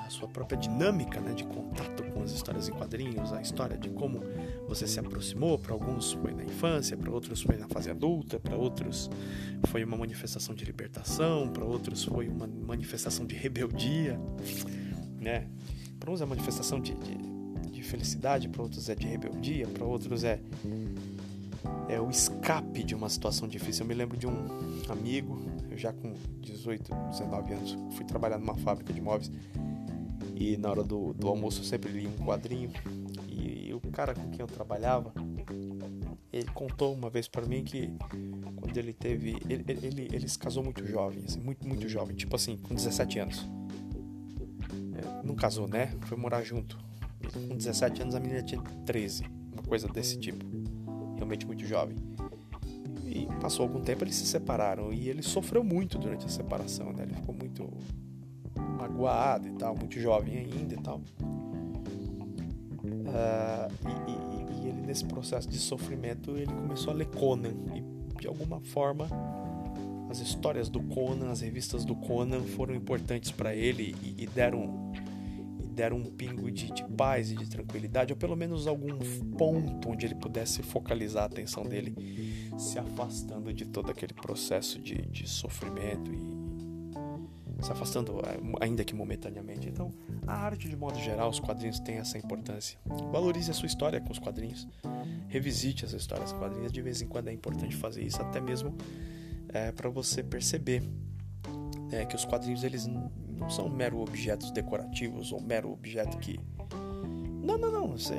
a 0.05 0.09
sua 0.09 0.27
própria 0.27 0.57
dinâmica 0.57 1.19
né, 1.19 1.33
de 1.33 1.43
contato 1.43 2.01
com 2.11 2.23
as 2.23 2.31
histórias 2.31 2.69
em 2.69 2.71
quadrinhos, 2.71 3.33
a 3.33 3.41
história 3.41 3.77
de 3.77 3.89
como 3.89 4.21
você 4.65 4.87
se 4.87 4.99
aproximou. 4.99 5.59
Para 5.59 5.73
alguns 5.73 6.13
foi 6.13 6.33
na 6.33 6.45
infância, 6.45 6.95
para 6.95 7.11
outros 7.11 7.41
foi 7.41 7.57
na 7.57 7.67
fase 7.67 7.89
adulta, 7.89 8.39
para 8.39 8.55
outros 8.55 9.09
foi 9.67 9.83
uma 9.83 9.97
manifestação 9.97 10.55
de 10.55 10.63
libertação, 10.63 11.49
para 11.49 11.65
outros 11.65 12.05
foi 12.05 12.29
uma 12.29 12.47
manifestação 12.47 13.25
de 13.25 13.35
rebeldia, 13.35 14.17
né? 15.19 15.47
Para 15.99 16.09
uns 16.09 16.21
é 16.21 16.25
manifestação 16.25 16.79
de, 16.79 16.93
de, 16.93 17.71
de 17.71 17.83
felicidade, 17.83 18.47
para 18.47 18.61
outros 18.61 18.87
é 18.87 18.95
de 18.95 19.07
rebeldia, 19.07 19.67
para 19.67 19.83
outros 19.83 20.23
é 20.23 20.39
é 21.89 21.99
o 21.99 22.09
escape 22.09 22.83
de 22.83 22.95
uma 22.95 23.09
situação 23.09 23.47
difícil. 23.47 23.83
Eu 23.83 23.87
me 23.87 23.93
lembro 23.93 24.17
de 24.17 24.27
um 24.27 24.47
amigo, 24.89 25.39
eu 25.77 25.79
já 25.79 25.93
com 25.93 26.13
18, 26.41 26.91
19 27.11 27.53
anos, 27.53 27.77
fui 27.95 28.03
trabalhar 28.03 28.39
numa 28.39 28.55
fábrica 28.55 28.91
de 28.91 28.99
móveis 28.99 29.31
e 30.35 30.57
na 30.57 30.71
hora 30.71 30.83
do, 30.83 31.13
do 31.13 31.27
almoço 31.27 31.61
eu 31.61 31.63
sempre 31.63 31.91
li 31.91 32.07
um 32.07 32.25
quadrinho 32.25 32.71
e, 33.29 33.69
e 33.69 33.73
o 33.73 33.79
cara 33.91 34.15
com 34.15 34.27
quem 34.31 34.41
eu 34.41 34.47
trabalhava, 34.47 35.13
ele 36.33 36.49
contou 36.53 36.93
uma 36.93 37.09
vez 37.09 37.27
para 37.27 37.45
mim 37.45 37.63
que 37.63 37.91
quando 38.55 38.75
ele 38.75 38.91
teve, 38.91 39.37
ele, 39.47 39.63
ele, 39.67 40.07
ele, 40.11 40.27
se 40.27 40.37
casou 40.37 40.63
muito 40.63 40.85
jovem, 40.85 41.23
assim, 41.25 41.39
muito, 41.39 41.67
muito 41.67 41.87
jovem, 41.87 42.15
tipo 42.15 42.35
assim, 42.35 42.57
com 42.57 42.73
17 42.73 43.19
anos. 43.19 43.47
É, 44.95 45.25
não 45.25 45.35
casou, 45.35 45.67
né? 45.67 45.93
Foi 46.01 46.17
morar 46.17 46.43
junto. 46.43 46.77
com 47.31 47.55
17 47.55 48.01
anos 48.01 48.15
a 48.15 48.19
menina 48.19 48.41
tinha 48.41 48.61
13, 48.85 49.25
uma 49.53 49.63
coisa 49.63 49.87
desse 49.87 50.17
tipo 50.17 50.43
realmente 51.15 51.45
muito 51.45 51.65
jovem. 51.65 51.95
E 53.07 53.27
passou 53.41 53.63
algum 53.63 53.81
tempo 53.81 54.03
eles 54.03 54.15
se 54.15 54.25
separaram 54.25 54.91
e 54.91 55.09
ele 55.09 55.23
sofreu 55.23 55.63
muito 55.63 55.97
durante 55.97 56.25
a 56.25 56.29
separação, 56.29 56.91
né? 56.93 57.03
Ele 57.03 57.13
ficou 57.13 57.33
muito 57.33 57.69
magoado 58.77 59.47
e 59.47 59.53
tal, 59.53 59.75
muito 59.75 59.99
jovem 59.99 60.37
ainda 60.37 60.73
e 60.73 60.77
tal. 60.77 61.01
Uh, 63.07 63.71
e, 63.87 64.11
e, 64.11 64.65
e, 64.65 64.69
ele 64.69 64.81
nesse 64.81 65.05
processo 65.05 65.47
de 65.49 65.57
sofrimento 65.57 66.31
ele 66.31 66.47
começou 66.47 66.91
a 66.91 66.95
ler 66.95 67.07
Conan 67.07 67.53
e 67.73 67.83
de 68.19 68.27
alguma 68.27 68.59
forma 68.59 69.07
as 70.09 70.19
histórias 70.19 70.69
do 70.69 70.81
Conan, 70.81 71.29
as 71.31 71.41
revistas 71.41 71.83
do 71.83 71.95
Conan 71.95 72.41
foram 72.41 72.73
importantes 72.73 73.31
para 73.31 73.55
ele 73.55 73.95
e, 74.01 74.23
e 74.23 74.27
deram 74.27 74.86
deram 75.77 75.97
um 75.97 76.05
pingo 76.05 76.51
de, 76.51 76.71
de, 76.71 76.83
paz 76.83 77.31
e 77.31 77.35
de 77.35 77.47
tranquilidade, 77.47 78.11
ou 78.11 78.17
pelo 78.17 78.35
menos 78.35 78.65
algum 78.65 78.97
ponto 79.37 79.91
onde 79.91 80.07
ele 80.07 80.15
pudesse 80.15 80.63
focalizar 80.63 81.23
a 81.23 81.25
atenção 81.27 81.63
dele, 81.63 81.95
se 82.57 82.79
afastando 82.79 83.53
de 83.53 83.65
todo 83.65 83.91
aquele 83.91 84.13
processo 84.13 84.79
de, 84.79 84.95
de 84.95 85.29
sofrimento 85.29 86.11
e 86.11 87.63
se 87.63 87.71
afastando, 87.71 88.19
eh, 88.19 88.39
ainda 88.59 88.83
que 88.83 88.95
momentaneamente. 88.95 89.69
Então, 89.69 89.93
a 90.25 90.33
arte, 90.33 90.67
de 90.67 90.75
modo 90.75 90.99
geral, 90.99 91.29
os 91.29 91.39
quadrinhos 91.39 91.79
têm 91.79 91.97
essa 91.97 92.17
importância. 92.17 92.79
Valorize 93.11 93.51
a 93.51 93.53
sua 93.53 93.67
história 93.67 94.01
com 94.01 94.11
os 94.11 94.19
quadrinhos, 94.19 94.67
revisite 95.27 95.85
as 95.85 95.93
histórias 95.93 96.33
com 96.33 96.39
quadrinhos. 96.39 96.71
De 96.71 96.81
vez 96.81 97.03
em 97.03 97.07
quando 97.07 97.27
é 97.27 97.33
importante 97.33 97.75
fazer 97.75 98.03
isso, 98.03 98.19
até 98.19 98.41
mesmo 98.41 98.75
é, 99.49 99.71
para 99.71 99.89
você 99.89 100.23
perceber 100.23 100.81
é, 101.91 102.03
que 102.03 102.15
os 102.15 102.25
quadrinhos 102.25 102.63
eles 102.63 102.87
não 103.37 103.49
são 103.49 103.69
mero 103.69 103.99
objetos 103.99 104.51
decorativos 104.51 105.31
ou 105.31 105.39
mero 105.41 105.71
objeto 105.71 106.17
que 106.17 106.39
não, 107.47 107.57
não, 107.57 107.71
não. 107.71 107.87
Você, 107.87 108.15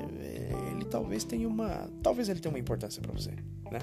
ele 0.72 0.84
talvez 0.86 1.22
tenha 1.24 1.46
uma, 1.46 1.88
talvez 2.02 2.28
ele 2.30 2.40
tenha 2.40 2.52
uma 2.52 2.58
importância 2.58 3.02
para 3.02 3.12
você, 3.12 3.32
né? 3.70 3.78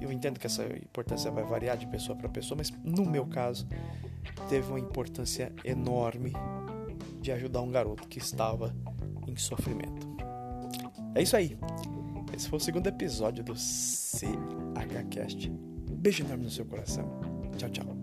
Eu 0.00 0.12
entendo 0.12 0.38
que 0.38 0.46
essa 0.46 0.64
importância 0.64 1.30
vai 1.30 1.44
variar 1.44 1.76
de 1.76 1.86
pessoa 1.86 2.16
para 2.16 2.28
pessoa, 2.28 2.58
mas 2.58 2.72
no 2.84 3.04
meu 3.04 3.26
caso 3.26 3.68
teve 4.48 4.68
uma 4.68 4.80
importância 4.80 5.52
enorme 5.64 6.32
de 7.20 7.32
ajudar 7.32 7.62
um 7.62 7.70
garoto 7.70 8.06
que 8.08 8.18
estava 8.18 8.74
em 9.26 9.36
sofrimento. 9.36 10.08
É 11.14 11.22
isso 11.22 11.36
aí. 11.36 11.56
Esse 12.34 12.48
foi 12.48 12.58
o 12.58 12.60
segundo 12.60 12.86
episódio 12.86 13.42
do 13.42 13.54
CHCast. 13.56 15.50
Beijo 15.90 16.24
enorme 16.24 16.44
no 16.44 16.50
seu 16.50 16.64
coração. 16.64 17.08
Tchau, 17.56 17.70
tchau. 17.70 17.98